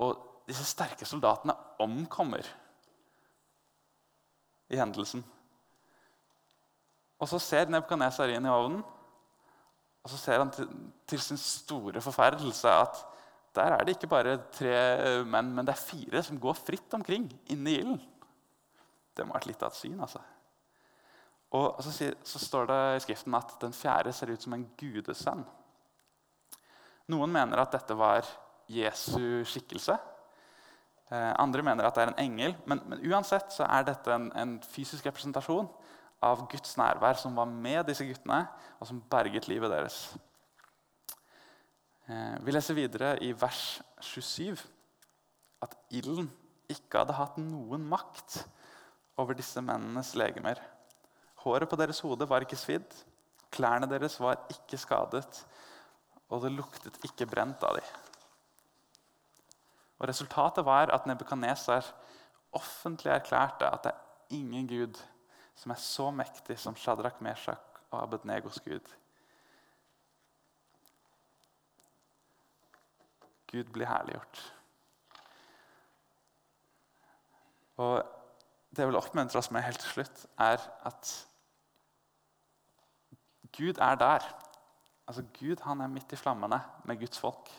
Og 0.00 0.42
disse 0.48 0.64
sterke 0.66 1.06
soldatene 1.06 1.54
omkommer 1.84 2.46
i 4.70 4.78
hendelsen. 4.78 5.22
Og 7.20 7.28
så 7.28 7.40
ser 7.42 7.68
Nebukadnesar 7.68 8.32
inn 8.32 8.46
i 8.48 8.52
ovnen, 8.52 8.80
og 10.00 10.08
så 10.08 10.16
ser 10.16 10.40
han 10.40 10.52
til, 10.54 10.68
til 11.10 11.20
sin 11.20 11.40
store 11.40 12.00
forferdelse 12.00 12.72
at 12.72 13.02
der 13.54 13.74
er 13.74 13.84
det 13.84 13.96
ikke 13.96 14.08
bare 14.08 14.36
tre 14.54 15.22
menn, 15.26 15.50
men 15.52 15.66
det 15.66 15.74
er 15.74 15.82
fire 15.82 16.22
som 16.22 16.38
går 16.40 16.54
fritt 16.56 16.94
omkring 16.94 17.26
inne 17.50 17.72
i 17.72 17.80
ilden. 17.82 17.98
Det 19.16 19.26
må 19.26 19.34
ha 19.34 19.40
vært 19.40 19.50
litt 19.50 19.64
av 19.66 19.74
et 19.74 19.80
syn. 19.80 19.98
altså. 20.00 20.22
Og 21.58 21.82
så, 21.82 22.12
så, 22.22 22.38
står 22.38 22.68
det 22.70 22.78
i 22.94 23.00
Skriften 23.02 23.34
at 23.34 23.56
den 23.60 23.74
fjerde 23.74 24.12
ser 24.14 24.30
ut 24.30 24.42
som 24.42 24.54
en 24.54 24.68
gudesønn. 24.78 25.42
Noen 27.10 27.32
mener 27.34 27.58
at 27.58 27.74
dette 27.74 27.96
var 27.98 28.22
Jesu 28.70 29.42
skikkelse. 29.50 29.96
Eh, 31.10 31.32
andre 31.42 31.62
mener 31.66 31.86
at 31.86 31.96
det 31.96 32.04
er 32.04 32.12
en 32.12 32.22
engel. 32.22 32.56
Men, 32.70 32.82
men 32.86 33.02
uansett 33.10 33.50
så 33.54 33.66
er 33.66 33.86
dette 33.88 34.14
en, 34.14 34.28
en, 34.38 34.58
fysisk 34.62 35.08
representasjon 35.08 35.68
av 36.22 36.44
Guds 36.52 36.76
nærvær 36.78 37.18
som 37.18 37.34
var 37.34 37.48
med 37.50 37.88
disse 37.88 38.06
guttene, 38.06 38.44
og 38.78 38.86
som 38.86 39.00
berget 39.10 39.48
livet 39.50 39.72
deres. 39.72 40.02
Eh, 42.06 42.36
vi 42.46 42.54
leser 42.54 42.78
videre 42.78 43.16
i 43.26 43.32
vers 43.34 43.80
27 44.06 44.60
at 45.64 45.74
ilden 45.98 46.30
ikke 46.70 47.02
hadde 47.02 47.16
hatt 47.18 47.40
noen 47.42 47.82
makt 47.90 48.44
over 49.18 49.34
disse 49.36 49.60
mennenes 49.64 50.12
legemer. 50.16 50.60
Håret 51.42 51.68
på 51.68 51.78
deres 51.80 52.00
hode 52.04 52.28
var 52.30 52.44
ikke 52.44 52.58
svidd, 52.58 52.94
klærne 53.50 53.88
deres 53.90 54.20
var 54.22 54.38
ikke 54.52 54.78
skadet, 54.78 55.42
og 56.30 56.44
det 56.44 56.54
luktet 56.54 57.00
ikke 57.08 57.26
brent 57.26 57.64
av 57.66 57.80
dem. 57.80 58.09
Og 60.00 60.08
Resultatet 60.08 60.64
var 60.64 60.90
at 60.90 61.06
Nebukadnesar 61.06 61.92
offentlig 62.56 63.10
erklærte 63.12 63.68
at 63.68 63.84
det 63.84 63.92
er 63.92 64.36
ingen 64.36 64.68
gud 64.68 65.00
som 65.54 65.70
er 65.70 65.80
så 65.82 66.10
mektig 66.10 66.58
som 66.58 66.76
Shadrach, 66.76 67.20
Meshach 67.20 67.60
og 67.90 68.02
Abednegos 68.02 68.60
gud. 68.64 68.94
Gud 73.50 73.64
blir 73.74 73.86
herliggjort. 73.86 74.54
Og 77.76 78.16
Det 78.70 78.78
jeg 78.78 78.86
vil 78.86 78.96
oppmuntre 78.96 79.38
oss 79.38 79.50
med 79.50 79.64
helt 79.66 79.80
til 79.82 79.90
slutt, 79.90 80.26
er 80.38 80.60
at 80.86 81.08
Gud 83.56 83.80
er 83.82 83.94
der. 83.98 84.26
Altså 85.08 85.24
Gud 85.40 85.64
han 85.64 85.80
er 85.80 85.90
midt 85.90 86.12
i 86.12 86.16
flammene 86.16 86.60
med 86.84 87.00
Guds 87.00 87.18
folk. 87.18 87.50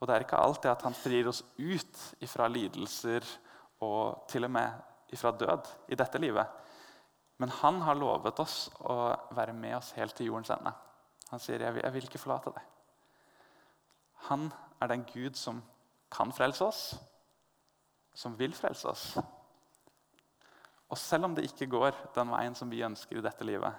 Og 0.00 0.08
det 0.08 0.14
er 0.14 0.24
ikke 0.26 0.40
alltid 0.40 0.70
at 0.70 0.82
han 0.84 0.96
frir 0.96 1.28
oss 1.30 1.42
ut 1.58 2.00
ifra 2.24 2.48
lidelser 2.50 3.24
og 3.84 4.26
til 4.28 4.46
og 4.46 4.52
med 4.54 5.14
ifra 5.14 5.30
død 5.30 5.70
i 5.88 5.98
dette 5.98 6.18
livet. 6.18 6.46
Men 7.38 7.52
han 7.60 7.80
har 7.82 7.98
lovet 7.98 8.38
oss 8.42 8.68
å 8.80 9.14
være 9.34 9.54
med 9.56 9.76
oss 9.78 9.92
helt 9.98 10.14
til 10.16 10.30
jordens 10.30 10.52
ende. 10.54 10.72
Han 11.30 11.40
sier, 11.40 11.58
'Jeg 11.58 11.92
vil, 11.92 12.04
ikke 12.04 12.18
forlate 12.18 12.50
deg'. 12.50 12.68
Han 14.28 14.52
er 14.80 14.86
den 14.86 15.04
Gud 15.04 15.34
som 15.34 15.62
kan 16.10 16.32
frelse 16.32 16.64
oss, 16.64 17.00
som 18.14 18.38
vil 18.38 18.54
frelse 18.54 18.88
oss. 18.88 19.18
Og 20.88 20.98
selv 20.98 21.24
om 21.24 21.34
det 21.34 21.44
ikke 21.44 21.66
går 21.66 21.90
den 22.14 22.30
veien 22.30 22.54
som 22.54 22.70
vi 22.70 22.82
ønsker 22.82 23.18
i 23.18 23.20
dette 23.20 23.44
livet, 23.44 23.74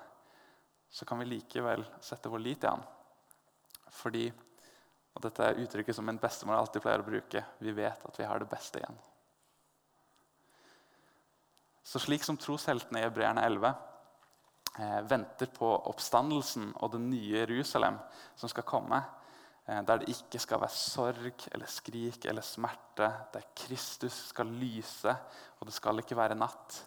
så 0.89 1.05
kan 1.05 1.19
vi 1.19 1.25
likevel 1.25 1.85
sette 2.01 2.29
vår 2.29 2.39
lit 2.39 2.63
i 2.63 2.67
han. 2.67 2.83
Fordi, 3.89 4.31
og 5.15 5.23
dette 5.23 5.47
er 5.47 5.59
uttrykket 5.63 5.95
som 5.95 6.05
min 6.07 6.19
bestemor 6.19 6.59
alltid 6.59 6.83
pleier 6.83 7.01
å 7.01 7.07
bruke, 7.07 7.43
vi 7.63 7.73
vet 7.75 8.07
at 8.07 8.17
vi 8.19 8.27
har 8.27 8.41
det 8.41 8.49
beste 8.51 8.81
igjen. 8.81 8.97
Så 11.85 12.01
slik 12.01 12.25
som 12.25 12.37
trosheltene 12.41 12.99
i 12.99 13.05
Hebreerne 13.05 13.43
11 13.45 13.67
eh, 13.69 15.01
venter 15.07 15.51
på 15.53 15.69
oppstandelsen 15.91 16.71
og 16.81 16.95
det 16.95 17.03
nye 17.03 17.43
Jerusalem 17.43 17.99
som 18.35 18.51
skal 18.51 18.65
komme, 18.67 18.99
eh, 19.69 19.79
der 19.85 20.01
det 20.01 20.09
ikke 20.11 20.41
skal 20.41 20.63
være 20.65 20.75
sorg 20.75 21.47
eller 21.53 21.71
skrik 21.71 22.25
eller 22.25 22.43
smerte, 22.43 23.11
der 23.31 23.47
Kristus 23.55 24.17
skal 24.33 24.51
lyse, 24.51 25.15
og 25.59 25.69
det 25.69 25.77
skal 25.77 26.01
ikke 26.01 26.17
være 26.19 26.35
natt. 26.41 26.81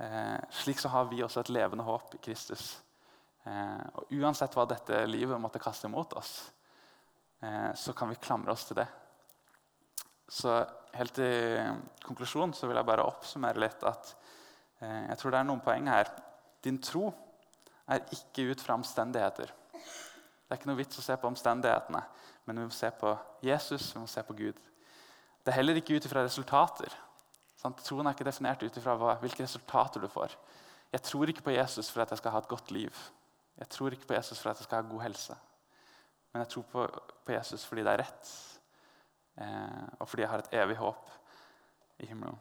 Eh, 0.00 0.38
slik 0.64 0.80
så 0.80 0.90
har 0.96 1.06
vi 1.12 1.22
også 1.22 1.44
et 1.44 1.54
levende 1.54 1.86
håp 1.86 2.16
i 2.16 2.22
Kristus. 2.24 2.78
Eh, 3.44 3.84
og 3.94 4.18
Uansett 4.18 4.56
hva 4.56 4.66
dette 4.72 5.04
livet 5.06 5.40
måtte 5.40 5.62
kaste 5.62 5.86
imot 5.86 6.16
oss, 6.18 6.48
så 7.78 7.92
kan 7.94 8.10
vi 8.10 8.18
klamre 8.22 8.52
oss 8.52 8.64
til 8.66 8.80
det. 8.80 8.88
Så 10.28 10.52
helt 10.92 11.14
til 11.16 11.78
konklusjon 12.04 12.52
så 12.56 12.68
vil 12.68 12.76
jeg 12.76 12.88
bare 12.88 13.06
oppsummere 13.08 13.62
litt 13.62 13.84
at 13.88 14.12
eh, 14.82 15.08
jeg 15.08 15.18
tror 15.20 15.32
det 15.32 15.40
er 15.40 15.48
noen 15.48 15.64
poeng 15.64 15.88
her. 15.88 16.10
Din 16.64 16.80
tro 16.84 17.08
er 17.88 18.04
ikke 18.12 18.50
ut 18.50 18.64
fra 18.64 18.76
omstendigheter. 18.76 19.52
Det 19.72 20.52
er 20.52 20.60
ikke 20.60 20.70
noe 20.70 20.80
vits 20.80 21.00
å 21.00 21.04
se 21.04 21.16
på 21.16 21.28
omstendighetene, 21.30 22.02
men 22.48 22.60
vi 22.60 22.68
må 22.68 22.74
se 22.74 22.90
på 23.00 23.12
Jesus 23.44 23.90
vi 23.94 24.02
må 24.02 24.08
se 24.10 24.24
på 24.24 24.36
Gud. 24.36 24.56
Det 25.44 25.52
er 25.52 25.60
heller 25.60 25.80
ikke 25.80 25.96
ut 25.96 26.08
fra 26.10 26.24
resultater. 26.26 26.92
Sant? 27.58 27.80
Troen 27.84 28.06
er 28.06 28.16
ikke 28.16 28.28
definert 28.28 28.62
ut 28.62 28.76
ifra 28.76 28.96
hvilke 29.22 29.44
resultater 29.44 30.02
du 30.04 30.08
får. 30.12 30.34
Jeg 30.92 31.04
tror 31.04 31.30
ikke 31.30 31.44
på 31.48 31.56
Jesus 31.56 31.88
for 31.92 32.04
at 32.04 32.12
jeg 32.12 32.20
skal 32.20 32.34
ha 32.34 32.42
et 32.42 32.50
godt 32.50 32.70
liv. 32.72 33.04
Jeg 33.58 33.68
tror 33.72 33.92
ikke 33.92 34.08
på 34.08 34.16
Jesus 34.16 34.40
for 34.40 34.52
at 34.52 34.60
jeg 34.60 34.68
skal 34.68 34.82
ha 34.82 34.90
god 34.90 35.04
helse. 35.08 35.36
Men 36.38 36.44
jeg 36.44 36.52
tror 36.52 36.66
på, 36.70 36.82
på 37.26 37.32
Jesus 37.34 37.64
fordi 37.66 37.82
det 37.82 37.90
er 37.96 37.98
rett 37.98 38.28
eh, 39.42 39.86
og 39.98 40.06
fordi 40.06 40.22
jeg 40.22 40.30
har 40.30 40.44
et 40.44 40.52
evig 40.60 40.76
håp 40.78 41.08
i 41.98 42.06
himmelen. 42.06 42.38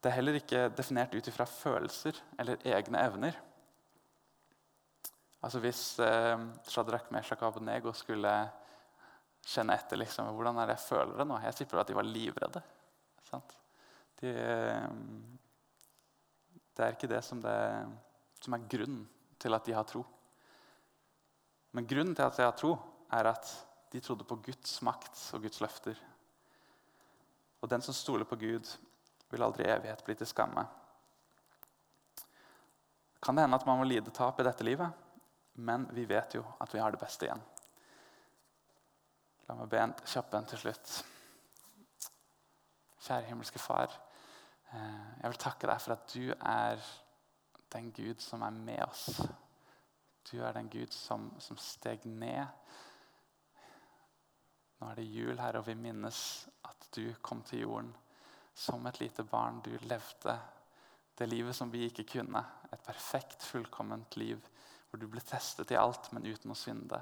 Det 0.00 0.08
er 0.08 0.16
heller 0.16 0.38
ikke 0.38 0.62
definert 0.72 1.12
ut 1.12 1.28
ifra 1.28 1.44
følelser 1.44 2.16
eller 2.40 2.64
egne 2.72 3.02
evner. 3.04 3.36
Altså 5.44 5.60
Hvis 5.60 5.82
eh, 6.00 6.46
Shadrach, 6.64 7.12
Meshach 7.12 7.44
og 7.44 7.50
Abednego 7.50 7.92
skulle 7.92 8.32
kjenne 9.44 9.76
etter 9.76 10.00
liksom, 10.00 10.32
hvordan 10.32 10.62
er 10.62 10.72
det 10.72 10.78
jeg 10.78 10.86
føler 10.86 11.20
det 11.20 11.28
nå 11.28 11.44
Jeg 11.44 11.60
tipper 11.60 11.84
at 11.84 11.92
de 11.92 12.00
var 12.00 12.08
livredde. 12.08 12.64
De, 14.22 14.32
eh, 14.32 14.88
det 16.72 16.88
er 16.88 16.96
ikke 16.96 17.12
det 17.12 17.20
som, 17.28 17.44
det 17.44 17.60
som 18.40 18.56
er 18.56 18.68
grunnen 18.72 19.04
til 19.36 19.52
at 19.52 19.68
de 19.68 19.76
har 19.76 19.84
tro. 19.84 20.08
Men 21.76 21.84
grunnen 21.84 22.14
til 22.16 22.24
at 22.24 22.38
jeg 22.40 22.48
har 22.48 22.56
tro, 22.56 22.72
er 23.12 23.28
at 23.28 23.50
de 23.92 24.00
trodde 24.00 24.24
på 24.24 24.38
Guds 24.46 24.78
makt 24.86 25.20
og 25.36 25.42
Guds 25.44 25.60
løfter. 25.60 25.98
Og 27.60 27.68
den 27.68 27.84
som 27.84 27.94
stoler 27.94 28.24
på 28.24 28.38
Gud, 28.40 28.70
vil 29.28 29.42
aldri 29.44 29.66
i 29.66 29.72
evighet 29.74 30.04
bli 30.06 30.14
til 30.16 30.28
skamme. 30.30 30.64
Kan 33.20 33.36
det 33.36 33.44
hende 33.44 33.58
at 33.58 33.66
man 33.68 33.80
må 33.80 33.84
lide 33.84 34.14
tap 34.14 34.40
i 34.40 34.46
dette 34.46 34.64
livet, 34.64 35.04
men 35.60 35.86
vi 35.92 36.06
vet 36.08 36.38
jo 36.38 36.44
at 36.60 36.72
vi 36.72 36.80
har 36.80 36.94
det 36.94 37.00
beste 37.00 37.28
igjen. 37.28 37.44
La 39.46 39.56
meg 39.58 39.70
be 39.70 39.80
en 39.82 39.96
kjapp 40.00 40.32
en 40.34 40.48
til 40.48 40.62
slutt. 40.64 40.92
Kjære 43.06 43.28
himmelske 43.28 43.60
Far. 43.62 43.92
Eh, 44.72 45.08
jeg 45.22 45.32
vil 45.32 45.42
takke 45.42 45.68
deg 45.68 45.82
for 45.82 45.94
at 45.94 46.14
du 46.14 46.30
er 46.34 46.86
den 47.74 47.92
Gud 47.92 48.24
som 48.24 48.42
er 48.46 48.54
med 48.56 48.82
oss. 48.86 49.10
Du 50.30 50.40
er 50.42 50.52
den 50.56 50.70
Gud 50.70 50.92
som, 50.92 51.30
som 51.40 51.58
steg 51.60 52.04
ned 52.06 52.46
nå 54.76 54.90
er 54.90 54.98
det 54.98 55.08
jul 55.08 55.38
her, 55.40 55.56
og 55.56 55.66
vi 55.70 55.76
minnes 55.78 56.18
at 56.68 56.88
du 56.96 57.14
kom 57.24 57.40
til 57.46 57.64
jorden 57.64 57.94
som 58.56 58.84
et 58.88 59.00
lite 59.00 59.24
barn. 59.24 59.62
Du 59.64 59.72
levde 59.88 60.36
det 61.16 61.28
livet 61.30 61.56
som 61.56 61.72
vi 61.72 61.86
ikke 61.88 62.04
kunne. 62.18 62.42
Et 62.72 62.82
perfekt, 62.84 63.42
fullkomment 63.42 64.16
liv 64.20 64.40
hvor 64.90 65.00
du 65.00 65.08
ble 65.10 65.20
testet 65.24 65.72
i 65.72 65.78
alt, 65.80 66.12
men 66.12 66.28
uten 66.28 66.52
å 66.52 66.58
synde. 66.58 67.00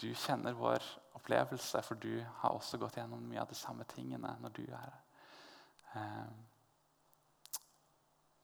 Du 0.00 0.12
kjenner 0.16 0.56
vår 0.56 0.84
opplevelse, 1.16 1.82
for 1.84 2.00
du 2.00 2.20
har 2.42 2.54
også 2.54 2.78
gått 2.80 2.96
gjennom 3.00 3.24
mye 3.28 3.40
av 3.42 3.50
de 3.50 3.58
samme 3.58 3.84
tingene 3.88 4.36
når 4.40 4.54
du 4.56 4.62
er 4.68 4.78
her. 4.84 5.00
Eh, 5.96 6.30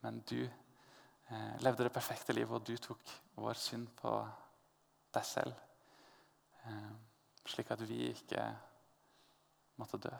men 0.04 0.20
du 0.28 0.40
levde 1.58 1.86
det 1.86 1.94
perfekte 1.94 2.34
livet, 2.36 2.54
og 2.54 2.66
du 2.66 2.76
tok 2.78 3.14
vår 3.42 3.58
synd 3.58 3.88
på 3.98 4.12
deg 5.16 5.26
selv. 5.26 5.54
Eh, 6.66 6.92
slik 7.46 7.70
at 7.74 7.82
vi 7.86 8.10
ikke 8.10 8.44
måtte 9.80 10.00
dø. 10.02 10.12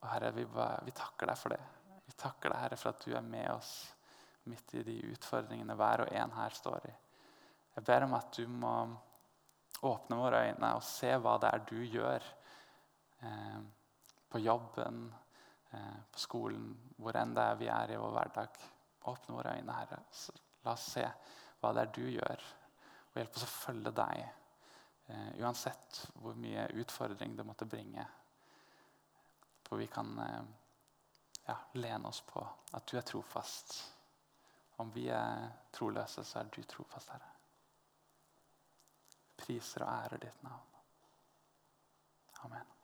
Og 0.00 0.08
Herre, 0.08 0.32
vi, 0.32 0.46
vi, 0.46 0.94
takker 0.96 1.30
deg 1.30 1.38
for 1.38 1.54
det. 1.54 1.60
Vi 2.06 2.16
takker 2.16 2.52
deg, 2.52 2.62
Herre, 2.62 2.78
for 2.80 2.92
at 2.92 3.04
du 3.04 3.14
er 3.14 3.26
med 3.26 3.50
oss 3.52 3.74
midt 4.50 4.74
i 4.78 4.84
de 4.86 4.96
utfordringene 5.12 5.76
hver 5.76 6.06
og 6.06 6.12
en 6.16 6.34
her 6.38 6.56
står 6.56 6.88
i. 6.88 6.94
Jeg 7.76 7.86
ber 7.86 8.06
om 8.06 8.16
at 8.16 8.32
du 8.36 8.46
må 8.48 8.74
åpne 9.86 10.18
våre 10.18 10.42
øyne 10.48 10.72
og 10.76 10.84
se 10.84 11.12
hva 11.20 11.36
det 11.40 11.50
er 11.50 11.66
du 11.68 11.78
gjør 11.84 12.26
eh, 13.24 13.60
på 14.30 14.40
jobben, 14.42 15.06
eh, 15.72 16.00
på 16.12 16.22
skolen, 16.22 16.66
hvor 16.98 17.16
enn 17.20 17.34
det 17.36 17.46
er 17.46 17.60
vi 17.60 17.70
er 17.72 17.94
i 17.94 18.00
vår 18.00 18.16
hverdag. 18.16 18.60
Åpne 19.08 19.36
våre 19.36 19.56
øyne, 19.56 19.76
Herre. 19.78 20.02
La 20.64 20.74
oss 20.76 20.90
se 20.96 21.06
hva 21.60 21.72
det 21.76 21.86
er 21.86 21.94
du 21.96 22.04
gjør, 22.08 22.44
og 23.10 23.18
hjelp 23.20 23.38
oss 23.38 23.46
å 23.46 23.54
følge 23.54 23.94
deg 23.96 24.28
Uh, 25.10 25.40
uansett 25.42 26.10
hvor 26.22 26.36
mye 26.38 26.68
utfordring 26.78 27.34
det 27.36 27.42
måtte 27.42 27.66
bringe. 27.66 28.04
For 29.66 29.80
vi 29.80 29.88
kan 29.90 30.12
uh, 30.18 30.44
ja, 31.46 31.56
lene 31.72 32.08
oss 32.08 32.20
på 32.26 32.44
at 32.70 32.86
du 32.86 32.98
er 32.98 33.06
trofast. 33.06 33.74
Om 34.80 34.92
vi 34.94 35.08
er 35.12 35.48
troløse, 35.74 36.24
så 36.24 36.40
er 36.40 36.52
du 36.54 36.62
trofast, 36.62 37.10
Herre. 37.10 37.32
Priser 39.40 39.84
og 39.84 39.90
ærer 39.96 40.22
ditt 40.22 40.44
navn. 40.46 40.76
Amen. 42.46 42.79